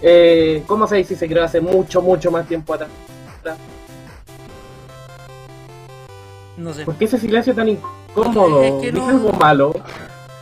Eh, 0.00 0.62
¿Cómo 0.66 0.86
sabéis 0.86 1.08
si 1.08 1.16
se 1.16 1.28
creó 1.28 1.44
hace 1.44 1.60
mucho, 1.60 2.00
mucho 2.00 2.30
más 2.30 2.46
tiempo 2.46 2.72
atrás? 2.72 2.88
No 6.56 6.72
sé. 6.72 6.86
¿Por 6.86 6.94
qué 6.96 7.04
ese 7.04 7.18
silencio 7.18 7.54
tan 7.54 7.68
incómodo? 7.68 8.62
Es 8.62 8.72
que 8.80 8.90
¿Dice 8.90 8.92
no- 9.04 9.08
algo 9.10 9.32
malo? 9.32 9.74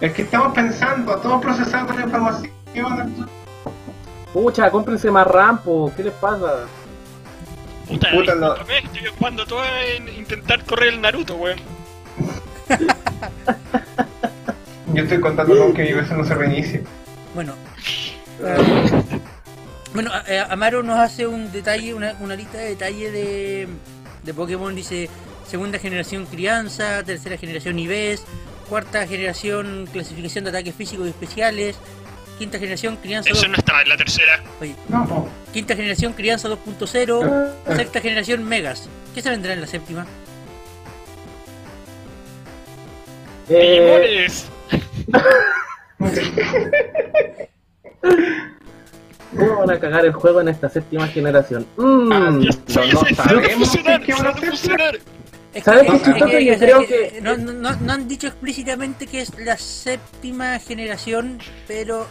Es 0.01 0.13
que 0.13 0.23
estamos 0.23 0.53
pensando, 0.55 1.17
todo 1.17 1.41
procesando 1.41 1.93
la 1.93 2.03
información. 2.03 2.53
Pucha, 4.33 4.71
cómprense 4.71 5.11
más 5.11 5.27
rampo, 5.27 5.93
¿qué 5.97 6.05
les 6.05 6.15
pasa? 6.15 6.61
Puta, 7.89 8.09
Puta, 8.13 8.35
no. 8.37 8.55
estoy 8.55 9.09
ocupando 9.09 9.45
todo 9.45 9.63
en 9.97 10.09
intentar 10.11 10.65
correr 10.65 10.91
el 10.95 11.01
Naruto, 11.01 11.35
weón. 11.35 11.59
Yo 14.95 15.03
estoy 15.03 15.21
contando 15.21 15.57
con 15.57 15.73
que 15.75 15.83
mi 15.83 15.93
veces 15.93 16.17
no 16.17 16.25
se 16.25 16.35
reinicie. 16.35 16.83
Bueno. 17.35 17.55
eh, 18.43 18.93
bueno, 19.95 20.11
eh, 20.27 20.43
Amaro 20.49 20.83
nos 20.83 20.99
hace 20.99 21.27
un 21.27 21.51
detalle, 21.53 21.95
una, 21.95 22.15
una 22.21 22.35
lista 22.35 22.59
de 22.59 22.71
detalle 22.71 23.11
de, 23.11 23.69
de 24.23 24.35
Pokémon. 24.35 24.75
Dice 24.75 25.09
segunda 25.47 25.79
generación 25.79 26.27
crianza, 26.27 27.03
tercera 27.05 27.37
generación 27.37 27.79
IVs, 27.79 28.25
cuarta 28.69 29.07
generación 29.07 29.89
clasificación 29.93 30.45
de 30.45 30.51
ataques 30.51 30.75
físicos 30.75 31.07
y 31.07 31.11
especiales, 31.11 31.77
quinta 32.39 32.59
generación 32.59 32.97
crianza 32.97 33.31
Eso 33.31 33.43
2, 33.43 33.51
no 33.51 33.57
estaba 33.57 33.83
en 33.83 33.89
la 33.89 33.97
tercera. 33.97 34.43
oye, 34.61 34.75
No, 34.89 35.29
quinta 35.53 35.75
generación 35.75 36.13
crianza 36.13 36.49
2.0, 36.49 37.77
sexta 37.77 38.01
generación 38.01 38.45
megas. 38.45 38.89
¿Qué 39.15 39.23
se 39.23 39.31
vendrá 39.31 39.53
en 39.53 39.61
la 39.61 39.67
séptima? 39.67 40.07
Eh. 43.49 44.27
¿Cómo 49.37 49.59
van 49.61 49.71
a 49.71 49.79
cagar 49.81 50.05
el 50.05 50.13
juego 50.13 50.41
en 50.41 50.49
esta 50.49 50.69
séptima 50.69 51.07
generación? 51.09 51.67
Mm, 51.77 52.13
Ah, 52.13 52.31
No, 52.31 52.53
sabemos 52.67 53.05
qué 54.05 54.13
van 54.13 54.27
a 54.27 54.31
hacer. 54.31 55.01
¿Sabes 55.65 55.83
qué 55.91 55.97
es 55.97 56.03
chistoso? 56.05 56.27
que- 56.27 56.45
Yo 56.45 56.53
es 56.53 56.59
creo 56.59 56.87
que 56.87 57.19
no, 57.23 57.37
no- 57.37 57.53
no- 57.53 57.77
no 57.77 57.93
han 57.93 58.07
dicho 58.09 58.29
explícitamente 58.29 59.07
que 59.07 59.21
es 59.21 59.33
la 59.41 59.57
séptima 59.57 60.59
generación, 60.61 61.39
pero 61.67 62.07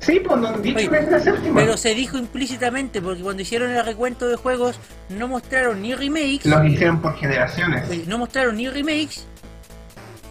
Sí, 0.00 0.18
pues 0.20 0.40
no 0.40 0.48
han 0.48 0.62
dicho 0.62 0.78
Oye, 0.78 0.88
que 0.88 0.98
es 0.98 1.10
la 1.10 1.20
séptima. 1.20 1.60
Pero 1.60 1.76
se 1.76 1.94
dijo 1.94 2.16
implícitamente, 2.16 3.02
porque 3.02 3.20
cuando 3.22 3.42
hicieron 3.42 3.70
el 3.70 3.84
recuento 3.84 4.28
de 4.28 4.36
juegos 4.36 4.80
no 5.10 5.28
mostraron 5.28 5.82
ni 5.82 5.94
remakes, 5.94 6.46
Los 6.46 6.64
hicieron 6.66 7.02
por 7.02 7.16
generaciones. 7.18 8.06
no 8.08 8.16
mostraron 8.16 8.56
ni 8.56 8.68
remakes, 8.70 9.26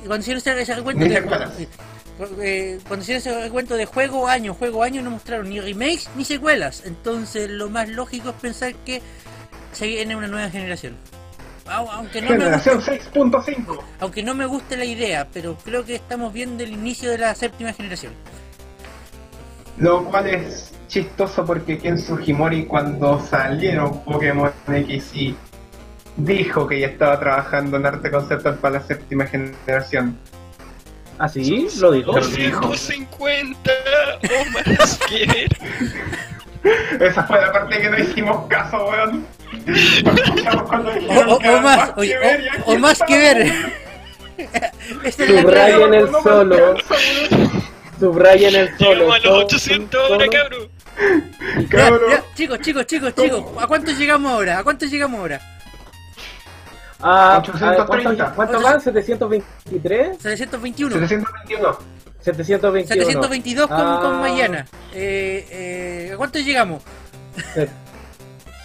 y 0.03 0.07
cuando 0.07 0.21
hicieron 0.23 0.41
ese, 0.59 0.73
recuento 0.75 1.05
Ni 1.05 1.13
secuelas. 1.13 1.51
Eh, 2.41 2.79
cuando 2.87 3.03
hicieron 3.03 3.19
ese 3.21 3.41
recuento 3.43 3.75
de 3.75 3.85
juego 3.85 4.27
año, 4.27 4.53
juego 4.53 4.83
año, 4.83 5.01
no 5.01 5.11
mostraron 5.11 5.49
ni 5.49 5.59
remakes 5.59 6.09
ni 6.15 6.25
secuelas. 6.25 6.83
Entonces 6.85 7.49
lo 7.49 7.69
más 7.69 7.89
lógico 7.89 8.29
es 8.29 8.35
pensar 8.35 8.73
que 8.85 9.01
se 9.71 9.87
viene 9.87 10.15
una 10.15 10.27
nueva 10.27 10.49
generación. 10.49 10.95
Au- 11.67 11.87
Aunque 11.91 12.21
no, 12.21 12.29
me 12.31 12.37
Generación 12.37 12.75
guste, 12.77 13.01
6.5. 13.13 13.79
aunque 13.99 14.23
no 14.23 14.33
me 14.33 14.45
guste 14.47 14.75
la 14.75 14.85
idea, 14.85 15.27
pero 15.31 15.55
creo 15.63 15.85
que 15.85 15.95
estamos 15.95 16.33
viendo 16.33 16.63
el 16.63 16.71
inicio 16.71 17.11
de 17.11 17.19
la 17.19 17.35
séptima 17.35 17.71
generación. 17.73 18.13
Lo 19.77 20.03
cual 20.05 20.27
es 20.27 20.71
chistoso 20.87 21.45
porque 21.45 21.77
Ken 21.77 21.97
Sugimori 21.99 22.65
cuando 22.65 23.19
salieron 23.23 24.03
Pokémon 24.03 24.51
X 24.67 25.11
y 25.13 25.35
dijo 26.17 26.67
que 26.67 26.79
ya 26.81 26.87
estaba 26.87 27.19
trabajando 27.19 27.77
en 27.77 27.85
arte 27.85 28.11
conceptual 28.11 28.55
para 28.57 28.79
la 28.79 28.81
séptima 28.85 29.25
generación. 29.25 30.17
¿Ah, 31.19 31.27
sí? 31.27 31.67
¿Lo 31.79 31.91
dijo? 31.91 32.13
Lo 32.17 32.25
dijo. 32.25 32.61
250 32.67 33.71
o 34.23 34.45
más 34.77 34.97
que 35.07 35.47
Esa 36.99 37.23
fue 37.23 37.41
la 37.41 37.51
parte 37.51 37.81
que 37.81 37.89
no 37.89 37.97
hicimos 37.99 38.47
caso, 38.47 38.85
weón. 38.87 39.25
O, 41.27 41.61
más, 41.61 41.91
oye, 41.97 42.15
y 42.67 42.75
o- 42.75 42.79
más 42.79 42.99
que 43.05 43.17
ver. 43.17 43.51
Esta 45.03 45.23
es 45.23 45.29
la 45.29 45.41
Subrayen 45.41 45.77
clave. 45.77 45.97
el 45.97 46.07
solo. 46.23 46.55
weón. 46.55 46.77
Sitten 46.77 48.55
el 48.55 48.77
solo. 48.77 48.99
Llegamos 48.99 49.15
a 49.15 49.19
los 49.19 49.21
Solo, 49.23 49.45
800 49.45 50.11
ahora, 50.11 50.25
cabrón. 50.27 50.69
Ya, 51.57 51.67
Cabrón. 51.69 52.11
ya, 52.11 52.23
chicos, 52.35 52.59
chicos, 52.59 52.85
chicos, 52.87 53.15
chicos, 53.15 53.43
¿a 53.61 53.67
cuánto 53.67 53.91
llegamos 53.91 54.31
ahora? 54.31 54.59
¿A 54.59 54.63
cuánto 54.63 54.85
llegamos 54.85 55.19
ahora? 55.19 55.41
Ah, 57.01 57.41
830. 57.41 57.85
¿cuánto, 57.85 58.35
¿Cuánto 58.35 58.61
van? 58.61 58.79
¿723? 58.81 60.17
721. 60.19 60.95
721. 60.95 61.77
721. 62.21 62.87
722 62.87 63.67
con, 63.67 63.77
Ah. 63.79 63.99
con 64.01 64.19
Mayana. 64.19 64.65
Eh, 64.93 65.47
eh, 65.49 66.11
¿A 66.13 66.17
cuánto 66.17 66.39
llegamos? 66.39 66.83
Se- 67.53 67.69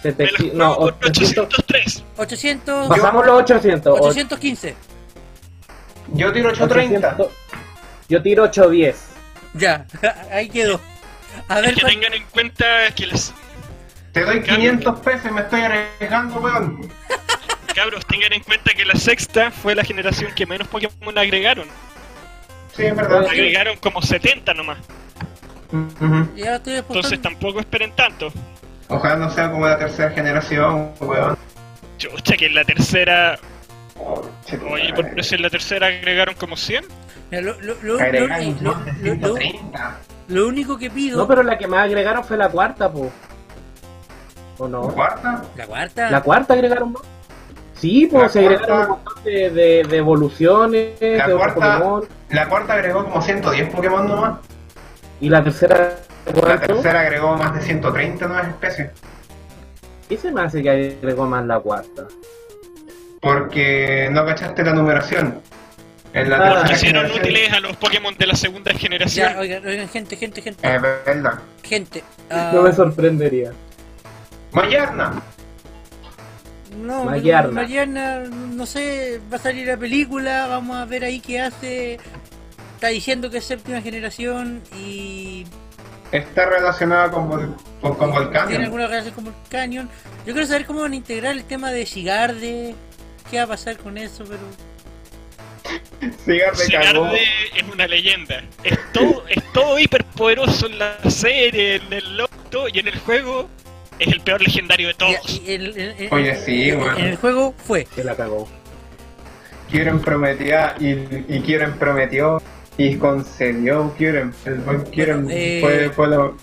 sete- 0.01 0.51
no, 0.53 0.75
por 0.75 0.93
800. 1.05 1.45
803. 1.45 2.03
800, 2.17 2.87
Pasamos 2.89 3.25
los 3.25 3.41
800. 3.41 3.99
815. 4.01 4.75
Yo 6.13 6.31
tiro 6.33 6.49
830. 6.49 7.07
800. 7.15 7.31
Yo 8.09 8.21
tiro 8.21 8.43
810. 8.43 8.95
Ya, 9.53 9.85
ahí 10.31 10.49
quedó. 10.49 10.79
A 11.47 11.61
ver, 11.61 11.73
que 11.75 11.85
tengan 11.85 12.13
en 12.13 12.23
cuenta 12.31 12.65
que 12.95 13.07
las 13.07 13.33
Te 14.11 14.23
doy 14.25 14.41
500 14.43 14.99
pesos 14.99 15.25
y 15.29 15.33
me 15.33 15.41
estoy 15.41 15.61
arriesgando, 15.61 16.39
weón. 16.39 16.89
Cabros 17.75 18.05
tengan 18.07 18.33
en 18.33 18.41
cuenta 18.41 18.73
que 18.73 18.85
la 18.85 18.95
sexta 18.95 19.51
fue 19.51 19.75
la 19.75 19.83
generación 19.83 20.31
que 20.35 20.45
menos 20.45 20.67
Pokémon 20.67 21.17
agregaron. 21.17 21.67
Sí, 22.75 22.85
es 22.85 22.95
verdad. 22.95 23.25
Agregaron 23.25 23.77
como 23.77 24.01
70 24.01 24.53
nomás. 24.53 24.77
Estoy 26.35 26.75
Entonces 26.75 27.21
tampoco 27.21 27.59
esperen 27.59 27.91
tanto. 27.95 28.31
Ojalá 28.87 29.15
no 29.17 29.29
sea 29.29 29.51
como 29.51 29.67
la 29.67 29.77
tercera 29.77 30.11
generación, 30.11 30.91
weón. 30.99 31.37
Chucha, 31.97 32.35
que 32.37 32.45
en 32.47 32.55
la 32.55 32.63
tercera. 32.63 33.39
Tu 34.49 34.67
Oye, 34.67 34.93
por 34.93 35.19
eso 35.19 35.35
en 35.35 35.41
la 35.41 35.49
tercera 35.49 35.87
agregaron 35.87 36.35
como 36.35 36.55
100. 36.57 36.85
Mira, 37.31 37.41
lo, 37.41 37.59
lo, 37.61 37.75
lo, 37.81 37.93
lo, 37.97 37.99
Agregan 38.03 38.57
lo- 38.61 38.73
más 38.73 38.85
de 38.85 38.91
lo- 38.93 39.15
lo- 39.15 39.35
130. 39.35 39.97
lo 40.27 40.47
único 40.47 40.77
que 40.77 40.89
pido. 40.91 41.17
No, 41.17 41.27
pero 41.27 41.41
la 41.43 41.57
que 41.57 41.67
más 41.67 41.85
agregaron 41.85 42.23
fue 42.23 42.37
la 42.37 42.49
cuarta, 42.49 42.91
po. 42.91 43.11
¿O 44.57 44.67
no? 44.67 44.81
¿Cuarta? 44.89 45.43
La 45.55 45.65
cuarta. 45.65 46.09
¿La 46.11 46.21
cuarta 46.21 46.53
agregaron 46.53 46.91
más? 46.93 47.01
Sí, 47.77 48.09
La 48.11 48.19
pues 48.19 48.31
se 48.31 48.39
agregaron 48.39 48.67
cuarta- 48.67 48.83
un 48.93 49.03
montón 49.03 49.23
de, 49.23 49.49
de, 49.49 49.83
de 49.83 49.97
evoluciones, 49.97 51.01
La 51.01 51.27
de 51.27 51.35
cuarta- 51.35 51.77
Pokémon. 51.79 52.03
La 52.29 52.49
cuarta 52.49 52.73
agregó 52.73 53.03
como 53.03 53.21
110 53.21 53.69
Pokémon 53.69 54.07
nomás. 54.07 54.39
Y 55.21 55.29
la 55.29 55.43
tercera, 55.43 55.95
La 56.25 56.59
tercera 56.59 57.01
agregó 57.01 57.35
más 57.37 57.53
de 57.55 57.61
130 57.61 58.27
nuevas 58.27 58.47
especies. 58.47 58.89
¿Qué 60.09 60.17
se 60.17 60.31
me 60.31 60.41
hace 60.41 60.61
que 60.63 60.97
agregó 61.01 61.25
más 61.25 61.45
la 61.45 61.59
cuarta? 61.59 62.07
Porque 63.21 64.07
no 64.11 64.25
cachaste 64.25 64.63
la 64.63 64.73
numeración. 64.73 65.41
En 66.13 66.29
la 66.29 66.37
Ah. 66.37 66.53
tercera 66.53 66.73
Hicieron 66.77 67.01
generación- 67.07 67.23
útiles 67.25 67.53
a 67.53 67.59
los 67.59 67.75
Pokémon 67.77 68.15
de 68.17 68.27
la 68.27 68.35
segunda 68.35 68.73
generación. 68.73 69.33
Ya, 69.33 69.39
oigan, 69.39 69.65
oigan, 69.65 69.89
gente, 69.89 70.15
gente, 70.15 70.41
gente. 70.41 70.75
Es 70.75 70.81
verdad. 70.81 71.39
Gente. 71.63 72.03
ah, 72.29 72.51
No 72.53 72.61
me 72.61 72.71
sorprendería. 72.71 73.51
Mayarna. 74.53 75.21
No, 76.77 77.05
Mariana. 77.05 77.47
Mariana, 77.49 78.19
no 78.21 78.65
sé, 78.65 79.19
va 79.31 79.37
a 79.37 79.39
salir 79.39 79.67
la 79.67 79.77
película, 79.77 80.47
vamos 80.47 80.75
a 80.77 80.85
ver 80.85 81.03
ahí 81.03 81.19
qué 81.19 81.39
hace. 81.41 81.99
Está 82.75 82.87
diciendo 82.89 83.29
que 83.29 83.37
es 83.37 83.45
séptima 83.45 83.81
generación 83.81 84.61
y 84.77 85.45
Está 86.11 86.45
relacionada 86.45 87.09
con, 87.11 87.29
Vol- 87.29 87.55
con, 87.81 87.95
con 87.95 88.09
tiene 88.09 88.23
Volcanion. 88.25 88.63
alguna 88.63 88.87
relación 88.87 89.13
con 89.15 89.35
Canyon. 89.49 89.89
Yo 90.25 90.33
quiero 90.33 90.45
saber 90.47 90.65
cómo 90.65 90.81
van 90.81 90.93
a 90.93 90.95
integrar 90.95 91.31
el 91.33 91.43
tema 91.45 91.71
de 91.71 91.85
Sigarde, 91.85 92.75
qué 93.29 93.37
va 93.37 93.43
a 93.43 93.47
pasar 93.47 93.77
con 93.77 93.97
eso, 93.97 94.23
pero... 94.25 94.41
Cigar 96.25 96.55
de 96.55 96.67
cagó. 96.71 97.07
Sigarde 97.09 97.19
es 97.57 97.63
una 97.73 97.87
leyenda. 97.87 98.43
Es 98.63 98.77
todo, 98.93 99.23
es 99.29 99.43
todo 99.51 99.79
hiperpoderoso 99.79 100.67
en 100.67 100.79
la 100.79 100.97
serie, 101.09 101.75
en 101.77 101.91
el 101.93 102.17
loto 102.17 102.67
y 102.71 102.79
en 102.79 102.87
el 102.87 102.99
juego. 102.99 103.49
Es 103.99 104.07
el 104.07 104.21
peor 104.21 104.41
legendario 104.41 104.87
de 104.89 104.93
todos. 104.95 105.41
y 105.45 105.51
el- 105.53 105.77
el- 105.77 105.95
el- 105.99 106.09
Oye, 106.11 106.35
sí, 106.35 106.69
en- 106.69 106.79
weón. 106.79 106.97
En 106.97 107.05
el 107.05 107.15
juego 107.17 107.53
fue. 107.57 107.87
Se 107.95 108.03
la 108.03 108.15
cagó. 108.15 108.47
Kyurem 109.69 109.99
prometía 109.99 110.75
y, 110.79 110.89
y 110.91 111.41
Kyurem 111.43 111.77
prometió 111.77 112.41
y 112.77 112.95
concedió 112.97 113.93
Kyurem. 113.97 114.31
El 114.45 114.55
buen 114.55 114.83
Kyurem 114.83 115.27
Eh. 115.29 115.59
fue, 115.61 115.89
fue, 115.89 116.07
lo- 116.07 116.37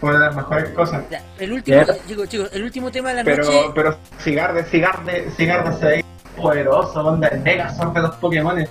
fue 0.00 0.10
una 0.10 0.18
de 0.20 0.26
las 0.26 0.36
mejores 0.36 0.68
cosas. 0.70 1.02
Ya, 1.10 1.22
el 1.38 1.52
último, 1.52 1.82
chicos, 2.06 2.28
chicos, 2.28 2.50
el 2.52 2.62
último 2.62 2.90
tema 2.90 3.08
de 3.10 3.14
la 3.16 3.22
noche. 3.24 3.42
Pero, 3.50 3.74
pero 3.74 3.98
Sigarde, 4.18 4.64
Sigarde, 4.66 5.30
Sigarde 5.36 5.76
se 5.78 5.86
ve 5.86 6.04
poderoso, 6.36 7.04
onda 7.04 7.28
el 7.28 7.40
Megazord 7.40 7.94
de 7.94 8.02
los 8.02 8.14
Pokémon. 8.16 8.64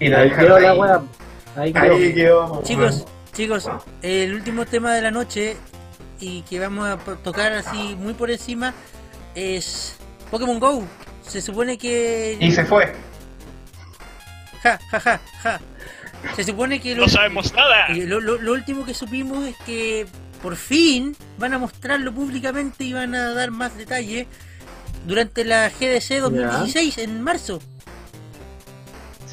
Y 0.00 0.08
la 0.08 0.18
Ahí 0.20 0.28
dejaron 0.30 0.46
quedó 0.48 0.58
la 0.58 0.70
ahí. 0.72 0.78
wea. 0.78 1.00
Ahí 1.56 1.72
quedó. 1.72 1.94
Ahí 1.94 2.14
quedó. 2.14 2.62
Chicos, 2.64 3.06
chicos, 3.32 3.68
el 4.02 4.34
último 4.34 4.66
tema 4.66 4.92
de 4.92 5.02
la 5.02 5.10
noche 5.12 5.56
y 6.20 6.42
que 6.42 6.58
vamos 6.60 6.86
a 6.88 6.96
tocar 7.22 7.52
así 7.52 7.94
muy 7.98 8.14
por 8.14 8.30
encima 8.30 8.74
es 9.34 9.96
Pokémon 10.30 10.58
Go. 10.58 10.84
Se 11.22 11.40
supone 11.42 11.76
que 11.78 12.36
Y 12.40 12.52
se 12.52 12.64
fue. 12.64 12.92
ja, 14.62 14.78
ja, 14.90 15.00
ja, 15.00 15.20
ja. 15.42 15.60
Se 16.34 16.44
supone 16.44 16.80
que 16.80 16.94
lo, 16.94 17.02
No 17.02 17.08
sabemos 17.08 17.52
nada. 17.54 17.88
lo, 17.90 18.20
lo- 18.20 18.38
lo 18.38 18.52
último 18.52 18.84
que 18.84 18.94
supimos 18.94 19.44
es 19.46 19.56
que 19.64 20.06
por 20.42 20.56
fin 20.56 21.16
van 21.38 21.54
a 21.54 21.58
mostrarlo 21.58 22.12
públicamente 22.12 22.84
y 22.84 22.92
van 22.92 23.14
a 23.14 23.32
dar 23.34 23.50
más 23.50 23.76
detalle 23.76 24.26
durante 25.06 25.44
la 25.44 25.68
GDC 25.68 26.20
2016 26.20 26.98
en 26.98 27.22
marzo. 27.22 27.60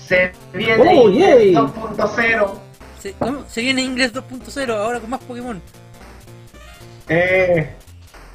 Se 0.07 0.31
viene 0.53 0.83
Oh, 0.97 1.09
yay. 1.09 1.53
2.0. 1.53 2.59
Se, 3.01 3.13
¿cómo? 3.13 3.45
Se 3.49 3.61
viene 3.61 3.81
Inglés 3.81 4.13
2.0 4.13 4.69
ahora 4.75 4.99
con 4.99 5.09
más 5.09 5.21
Pokémon. 5.23 5.61
Eh, 7.09 7.69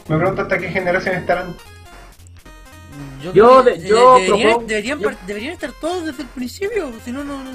me 0.08 0.16
pregunto 0.18 0.42
hasta 0.42 0.58
qué 0.58 0.68
generación 0.68 1.14
estarán. 1.16 1.56
Yo, 3.22 3.32
Yo 3.32 3.62
creo 3.62 3.64
que 3.64 3.80
de- 3.80 3.88
yo 3.88 4.14
deberían, 4.14 4.48
propongo- 4.50 4.66
deberían, 4.66 4.98
yo- 5.00 5.10
deberían 5.26 5.52
estar 5.54 5.72
todos 5.80 6.06
desde 6.06 6.22
el 6.22 6.28
principio, 6.28 6.92
si 7.04 7.12
no, 7.12 7.24
no, 7.24 7.42
no, 7.44 7.50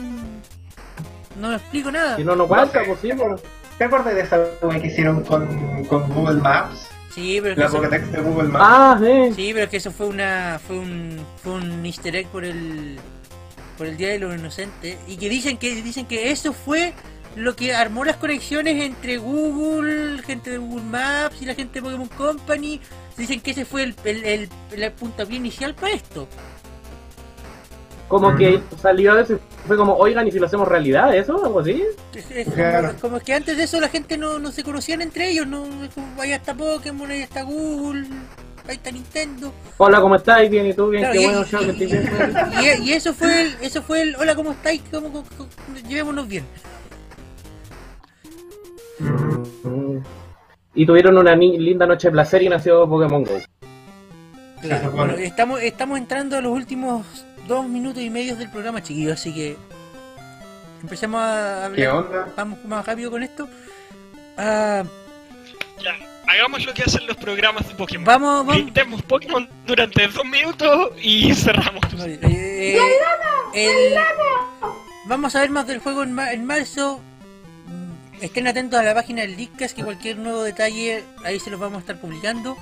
no 1.40 1.50
me 1.50 1.56
explico 1.56 1.92
nada. 1.92 2.16
Si 2.18 2.24
no 2.24 2.36
nos 2.36 2.48
cuenta, 2.48 2.80
No 2.82 2.86
pues 2.88 3.00
sí, 3.02 3.12
pues. 3.16 3.42
¿Te 3.78 3.86
acuerdas 3.86 4.14
de 4.16 4.22
esa 4.22 4.40
wea 4.62 4.80
que 4.80 4.88
hicieron 4.88 5.24
con, 5.24 5.84
con 5.86 6.08
Google 6.14 6.42
Maps? 6.42 6.88
Sí, 7.14 7.40
pero 7.42 7.54
es 7.54 7.56
que 7.56 7.62
La 7.62 7.68
eso, 7.68 7.76
Pokédex 7.78 8.12
de 8.12 8.22
Google 8.22 8.50
Maps. 8.50 8.66
Ah, 8.68 9.00
sí. 9.02 9.34
sí, 9.36 9.52
pero 9.54 9.66
es 9.66 9.70
que 9.72 9.78
eso 9.78 9.92
fue 9.92 10.08
una, 10.08 10.60
fue 10.66 10.78
un, 10.80 11.26
fue 11.42 11.54
un 11.54 11.86
Easter 11.86 12.16
egg 12.16 12.28
por 12.28 12.44
el, 12.46 13.00
por 13.78 13.88
el 13.88 13.98
Día 13.98 14.10
de 14.10 14.20
los 14.20 14.36
Inocentes 14.36 14.98
y 15.08 15.18
que 15.18 15.28
dicen 15.30 15.58
que 15.58 15.74
dicen 15.82 16.06
que 16.06 16.32
eso 16.32 16.54
fue 16.54 16.94
lo 17.36 17.56
que 17.56 17.74
armó 17.74 18.06
las 18.06 18.18
conexiones 18.18 18.82
entre 18.84 19.18
Google, 19.18 20.22
gente 20.24 20.52
de 20.52 20.58
Google 20.58 20.84
Maps 20.84 21.42
y 21.42 21.46
la 21.46 21.56
gente 21.56 21.80
de 21.80 21.82
Pokémon 21.82 22.08
Company. 22.10 22.80
Dicen 23.18 23.42
que 23.42 23.52
ese 23.52 23.66
fue 23.66 23.84
el, 23.84 23.96
el, 24.04 24.24
el, 24.26 24.50
el 24.72 24.92
puntapié 24.92 25.38
inicial 25.38 25.74
para 25.76 25.94
esto. 25.94 26.28
Como 28.08 28.36
que 28.36 28.60
salió 28.80 29.16
de 29.16 29.24
eso 29.24 29.34
y 29.34 29.40
fue 29.68 29.76
como, 29.76 29.96
oigan, 29.96 30.28
¿y 30.28 30.32
si 30.32 30.38
lo 30.38 30.46
hacemos 30.46 30.68
realidad? 30.68 31.16
¿Eso? 31.16 31.44
¿Algo 31.44 31.62
así? 31.62 31.84
Es- 32.14 32.30
es 32.30 32.48
Claro. 32.54 32.90
como, 32.90 33.00
como 33.00 33.20
que 33.20 33.34
antes 33.34 33.58
de 33.58 33.64
eso 33.64 33.80
la 33.80 33.90
gente 33.90 34.18
no, 34.18 34.38
no 34.38 34.52
se 34.52 34.64
conocían 34.64 35.02
entre 35.02 35.30
ellos, 35.32 35.48
no 35.48 35.66
Es 35.84 35.94
como, 35.96 36.22
ahí 36.22 36.32
está 36.32 36.54
Pokémon, 36.54 37.10
ahí 37.10 37.22
está 37.22 37.42
Google, 37.42 38.06
ahí 38.68 38.76
está 38.76 38.92
Nintendo. 38.92 39.52
Hola, 39.78 40.00
¿cómo 40.00 40.16
estás? 40.16 40.48
Bien, 40.48 40.68
¿y 40.68 40.74
tú? 40.74 40.90
Bien, 40.90 41.04
Claro, 41.04 41.14
qué 41.18 41.22
y, 41.22 41.26
bueno, 41.26 41.46
chao, 41.46 41.62
que 41.62 41.72
estés 41.72 41.92
bien. 41.92 42.84
y- 42.84 42.92
eso 42.92 43.14
fue 43.16 43.42
el, 43.42 43.56
eso 43.62 43.82
fue 43.82 44.02
el 44.04 44.16
hola 44.18 44.36
cómo 44.36 44.52
estáis, 44.52 44.82
¿Cómo, 44.92 45.12
cómo- 45.12 45.26
cómo- 45.36 45.50
llevémonos 45.88 46.28
bien. 46.28 46.46
Y 50.76 50.86
tuvieron 50.86 51.18
una 51.18 51.36
ni- 51.36 51.58
linda 51.60 51.86
noche 51.86 52.08
de 52.08 52.12
placer 52.14 52.42
y 52.44 52.50
nació 52.50 52.88
Pokémon 52.90 53.24
Go. 53.24 53.40
Claro, 54.62 54.92
bueno, 54.92 55.14
estamos, 55.14 55.62
estamos 55.62 55.98
entrando 55.98 56.38
a 56.38 56.42
los 56.42 56.52
últimos 56.54 57.06
dos 57.48 57.68
minutos 57.68 58.02
y 58.02 58.10
medio 58.10 58.36
del 58.36 58.50
programa, 58.50 58.82
chiquillos, 58.82 59.14
así 59.20 59.34
que 59.34 59.58
empecemos 60.82 61.20
a 61.22 61.66
hablar. 61.66 61.76
¿Qué 61.76 61.88
onda? 61.88 62.28
Vamos 62.38 62.64
más 62.66 62.86
rápido 62.86 63.12
con 63.12 63.24
esto. 63.24 63.48
Ah, 64.38 64.84
Ya, 65.84 65.92
hagamos 66.32 66.66
lo 66.66 66.74
que 66.74 66.84
hacen 66.84 67.06
los 67.08 67.18
programas 67.18 67.68
de 67.68 67.76
Pokémon. 67.76 68.06
vamos, 68.06 68.46
vamos. 68.48 68.64
Gritemos 68.64 69.02
Pokémon 69.04 69.48
durante 69.68 70.08
dos 70.08 70.26
minutos 70.26 70.92
y 71.02 71.34
cerramos. 71.36 71.84
Eh, 72.00 72.80
el- 73.54 73.94
vamos 75.06 75.36
a 75.36 75.42
ver 75.42 75.50
más 75.50 75.68
del 75.68 75.80
juego 75.80 76.04
en, 76.04 76.14
ma- 76.14 76.32
en 76.32 76.46
marzo. 76.46 77.02
Estén 78.24 78.48
atentos 78.48 78.80
a 78.80 78.84
la 78.84 78.94
página 78.94 79.24
del 79.24 79.36
Leadcast 79.36 79.76
que 79.76 79.84
cualquier 79.84 80.18
nuevo 80.18 80.44
detalle 80.44 81.04
ahí 81.26 81.42
se 81.42 81.50
los 81.50 81.60
vamos 81.60 81.78
a 81.78 81.80
estar 81.82 82.00
publicando. 82.00 82.56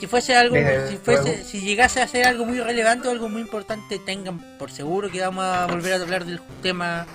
Si 0.00 0.08
fuese 0.08 0.34
algo, 0.36 0.56
si 0.88 0.96
fuese, 0.96 1.44
si 1.44 1.60
llegase 1.60 2.02
a 2.02 2.08
ser 2.08 2.26
algo 2.26 2.44
muy 2.44 2.58
relevante 2.58 3.06
o 3.06 3.12
algo 3.12 3.28
muy 3.28 3.42
importante, 3.42 4.00
tengan 4.00 4.40
por 4.58 4.72
seguro 4.72 5.08
que 5.08 5.20
vamos 5.20 5.44
a 5.44 5.66
volver 5.68 5.92
a 5.92 5.96
hablar 6.02 6.24
del 6.24 6.40
tema 6.62 7.06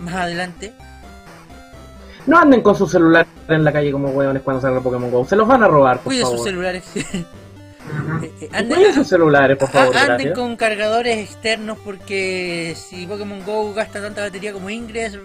más 0.00 0.14
adelante. 0.14 0.72
No 2.26 2.38
anden 2.38 2.62
con 2.62 2.76
sus 2.76 2.92
celulares 2.92 3.28
en 3.48 3.64
la 3.64 3.72
calle 3.72 3.90
como 3.90 4.10
hueones 4.10 4.42
cuando 4.44 4.62
salga 4.62 4.80
Pokémon 4.80 5.10
Go. 5.10 5.26
Se 5.26 5.34
los 5.34 5.48
van 5.48 5.64
a 5.64 5.68
robar, 5.68 5.96
por 5.96 6.04
Cuiden 6.12 6.26
sus 6.28 6.44
celulares. 6.44 6.84
Eh, 6.94 7.26
eh, 8.40 8.48
anden- 8.52 8.94
sus 8.94 9.08
celulares, 9.08 9.56
por 9.56 9.68
favor, 9.68 9.96
anden 9.96 10.16
gracias. 10.16 10.38
con 10.38 10.54
cargadores 10.56 11.18
externos 11.18 11.76
porque 11.84 12.76
si 12.76 13.04
Pokémon 13.08 13.44
Go 13.44 13.74
gasta 13.74 14.00
tanta 14.00 14.22
batería 14.22 14.52
como 14.52 14.70
Ingress, 14.70 15.18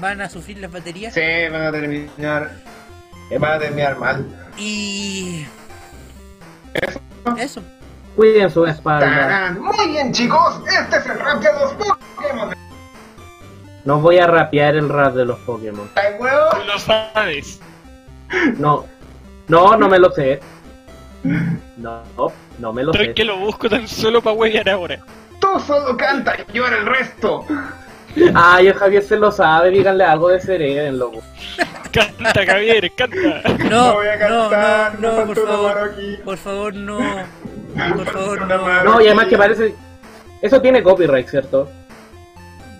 van 0.00 0.20
a 0.20 0.28
sufrir 0.28 0.58
las 0.58 0.70
baterías. 0.72 1.14
Sí, 1.14 1.20
van 1.50 1.62
a 1.62 1.72
terminar. 1.72 2.50
eh, 3.30 3.38
Van 3.38 3.52
a 3.54 3.58
terminar 3.58 3.98
mal. 3.98 4.24
Y. 4.56 5.46
Eso. 7.36 7.60
Cuiden 8.14 8.50
su 8.50 8.64
espalda. 8.66 9.56
Muy 9.60 9.88
bien, 9.88 10.12
chicos. 10.12 10.60
Este 10.68 10.96
es 10.96 11.06
el 11.06 11.18
rap 11.18 11.42
de 11.42 11.52
los 11.52 11.72
Pokémon. 11.74 12.54
No 13.84 14.00
voy 14.00 14.18
a 14.18 14.26
rapear 14.26 14.74
el 14.76 14.88
rap 14.88 15.14
de 15.14 15.24
los 15.26 15.38
Pokémon. 15.40 15.86
¿Estás 15.86 16.18
huevo? 16.18 16.40
Tú 16.52 16.58
lo 16.66 16.78
sabes. 16.78 17.60
No. 18.58 18.86
No, 19.48 19.76
no 19.76 19.88
me 19.88 19.98
lo 19.98 20.10
sé. 20.10 20.40
No, 21.76 22.02
no 22.58 22.72
me 22.72 22.82
lo 22.82 22.92
Estoy 22.92 23.06
sé. 23.08 23.14
que 23.14 23.24
lo 23.24 23.36
busco 23.38 23.68
tan 23.68 23.86
solo 23.86 24.22
para 24.22 24.34
huevear 24.36 24.68
ahora. 24.70 24.98
Tú 25.40 25.60
solo 25.60 25.96
canta 25.96 26.34
y 26.48 26.52
yo 26.52 26.66
era 26.66 26.78
el 26.78 26.86
resto. 26.86 27.44
Ay, 28.34 28.68
el 28.68 28.74
Javier 28.74 29.02
se 29.02 29.16
lo 29.16 29.30
sabe, 29.30 29.70
díganle 29.70 30.04
algo 30.04 30.28
de 30.28 30.40
Seren, 30.40 30.98
loco. 30.98 31.22
Canta, 31.92 32.44
Javier, 32.44 32.92
canta. 32.94 33.16
No, 33.70 33.94
voy 33.94 34.06
a 34.06 34.16
no, 34.16 34.50
cantar, 34.50 35.00
no, 35.00 35.16
no, 35.16 35.26
por 35.26 35.46
favor. 35.46 35.94
Por 36.24 36.36
favor, 36.36 36.74
no. 36.74 36.98
Por 37.94 38.06
favor, 38.06 38.46
no. 38.46 38.84
No, 38.84 39.00
y 39.02 39.06
además 39.06 39.26
que 39.26 39.36
parece... 39.36 39.74
Eso 40.42 40.60
tiene 40.60 40.82
copyright, 40.82 41.28
¿cierto? 41.28 41.70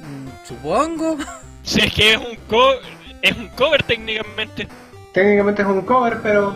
Mm, 0.03 0.47
Supongo. 0.47 1.17
Si 1.63 1.81
es 1.81 1.93
que 1.93 2.13
es 2.13 2.19
un 2.19 2.37
co 2.49 2.75
es 3.23 3.37
un 3.37 3.49
cover 3.49 3.83
técnicamente. 3.83 4.69
Técnicamente 5.13 5.63
es 5.63 5.69
un 5.69 5.83
cover, 5.83 6.19
pero. 6.23 6.55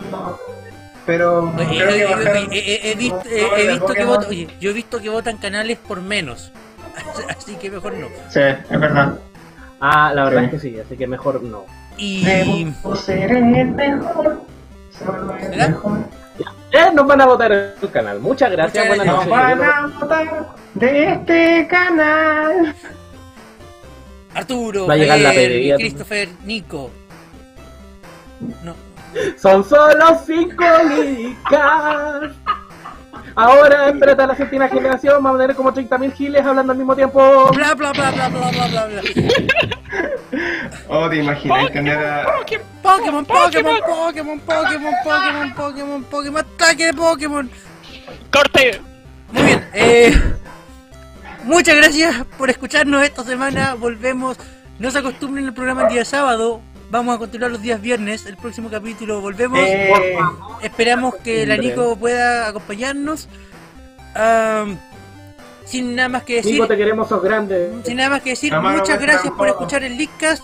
Pero. 1.05 1.53
Que 1.57 3.09
Pokémon. 3.79 4.07
votan, 4.07 4.29
oye, 4.29 4.47
yo 4.61 4.69
he 4.69 4.73
visto 4.73 5.01
que 5.01 5.09
votan 5.09 5.37
canales 5.37 5.77
por 5.79 6.01
menos. 6.01 6.51
Así 7.37 7.55
que 7.55 7.69
mejor 7.69 7.93
no. 7.93 8.07
Sí, 8.29 8.39
es 8.39 8.79
verdad. 8.79 9.13
Ah, 9.79 10.11
la 10.13 10.23
verdad 10.25 10.39
Sí. 10.41 10.45
es 10.45 10.51
que 10.51 10.59
sí, 10.59 10.79
así 10.79 10.95
que 10.97 11.07
mejor 11.07 11.41
no. 11.41 11.65
Y. 11.97 12.23
Debo 12.23 12.95
ser 12.95 13.31
el 13.31 13.45
mejor. 13.71 14.41
Solo 14.97 15.35
el 15.35 15.49
¿Verdad? 15.49 15.69
mejor. 15.69 15.97
Eh, 16.71 16.91
nos 16.93 17.05
van 17.07 17.21
a 17.21 17.25
votar 17.25 17.51
en 17.51 17.71
el 17.81 17.91
canal. 17.91 18.19
Muchas 18.19 18.51
gracias, 18.51 18.85
Muchas 18.87 18.97
buenas 19.05 19.25
gracias. 19.27 19.27
Nos 19.27 19.37
noches. 19.37 19.59
van 19.59 19.69
a 19.69 19.99
votar 19.99 20.47
de 20.75 21.13
este 21.13 21.67
canal. 21.67 22.75
Arturo, 24.33 24.87
Va 24.87 24.93
a 24.93 24.97
llegar 24.97 25.19
la. 25.19 25.33
Christopher, 25.77 26.29
Nico. 26.45 26.89
No. 28.63 28.75
Son 29.37 29.63
solo 29.63 30.19
cinco 30.25 30.63
licas. 31.01 32.31
Ahora, 33.35 33.89
espérate 33.89 34.21
a 34.21 34.27
la 34.27 34.35
séptima 34.35 34.67
generación, 34.67 35.23
vamos 35.23 35.39
a 35.39 35.43
tener 35.43 35.55
como 35.55 35.73
30.000 35.73 36.13
giles 36.13 36.45
hablando 36.45 36.71
al 36.71 36.77
mismo 36.77 36.95
tiempo. 36.95 37.49
Bla 37.53 37.73
bla 37.75 37.91
bla 37.91 38.11
bla 38.11 38.29
bla 38.29 38.51
bla 38.51 38.67
bla 38.67 38.87
bla. 38.87 39.01
Oh, 40.87 41.09
te 41.09 41.17
imaginas 41.17 41.71
tener 41.71 41.97
a. 41.97 42.25
Pokémon, 42.81 43.25
Pokémon, 43.25 43.25
Pokémon, 43.25 44.39
Pokémon, 44.39 44.39
Pokémon, 45.03 45.53
Pokémon, 45.53 46.03
Pokémon, 46.03 46.37
ataque 46.41 46.85
de 46.85 46.93
Pokémon. 46.93 47.49
¡Corte! 48.31 48.81
Muy 49.31 49.43
bien, 49.43 49.69
eh, 49.73 50.21
muchas 51.43 51.75
gracias 51.75 52.25
por 52.37 52.49
escucharnos 52.49 53.03
esta 53.03 53.23
semana. 53.23 53.75
Volvemos, 53.75 54.37
no 54.79 54.91
se 54.91 54.99
acostumbren 54.99 55.45
el 55.45 55.53
programa 55.53 55.83
el 55.83 55.89
día 55.89 56.05
sábado. 56.05 56.61
Vamos 56.91 57.15
a 57.15 57.19
continuar 57.19 57.51
los 57.51 57.61
días 57.61 57.81
viernes. 57.81 58.25
El 58.25 58.35
próximo 58.35 58.69
capítulo 58.69 59.21
volvemos. 59.21 59.59
Eh, 59.59 59.89
Esperamos 60.61 61.15
que 61.15 61.45
la 61.45 61.55
Nico 61.55 61.95
pueda 61.95 62.49
acompañarnos. 62.49 63.29
Am, 64.13 64.77
sin 65.63 65.95
nada 65.95 66.09
más 66.09 66.23
que 66.23 66.35
decir, 66.35 66.55
Nico, 66.55 66.67
te 66.67 66.75
queremos, 66.75 67.07
sos 67.07 67.23
grande. 67.23 67.71
sin 67.85 67.95
nada 67.95 68.09
más 68.09 68.21
que 68.21 68.31
decir, 68.31 68.53
Amaro, 68.53 68.79
muchas 68.79 68.99
gracias 68.99 69.33
por 69.33 69.47
escuchar 69.47 69.85
el 69.85 69.97
Leadcast 69.97 70.43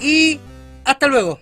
y 0.00 0.40
hasta 0.84 1.08
luego. 1.08 1.38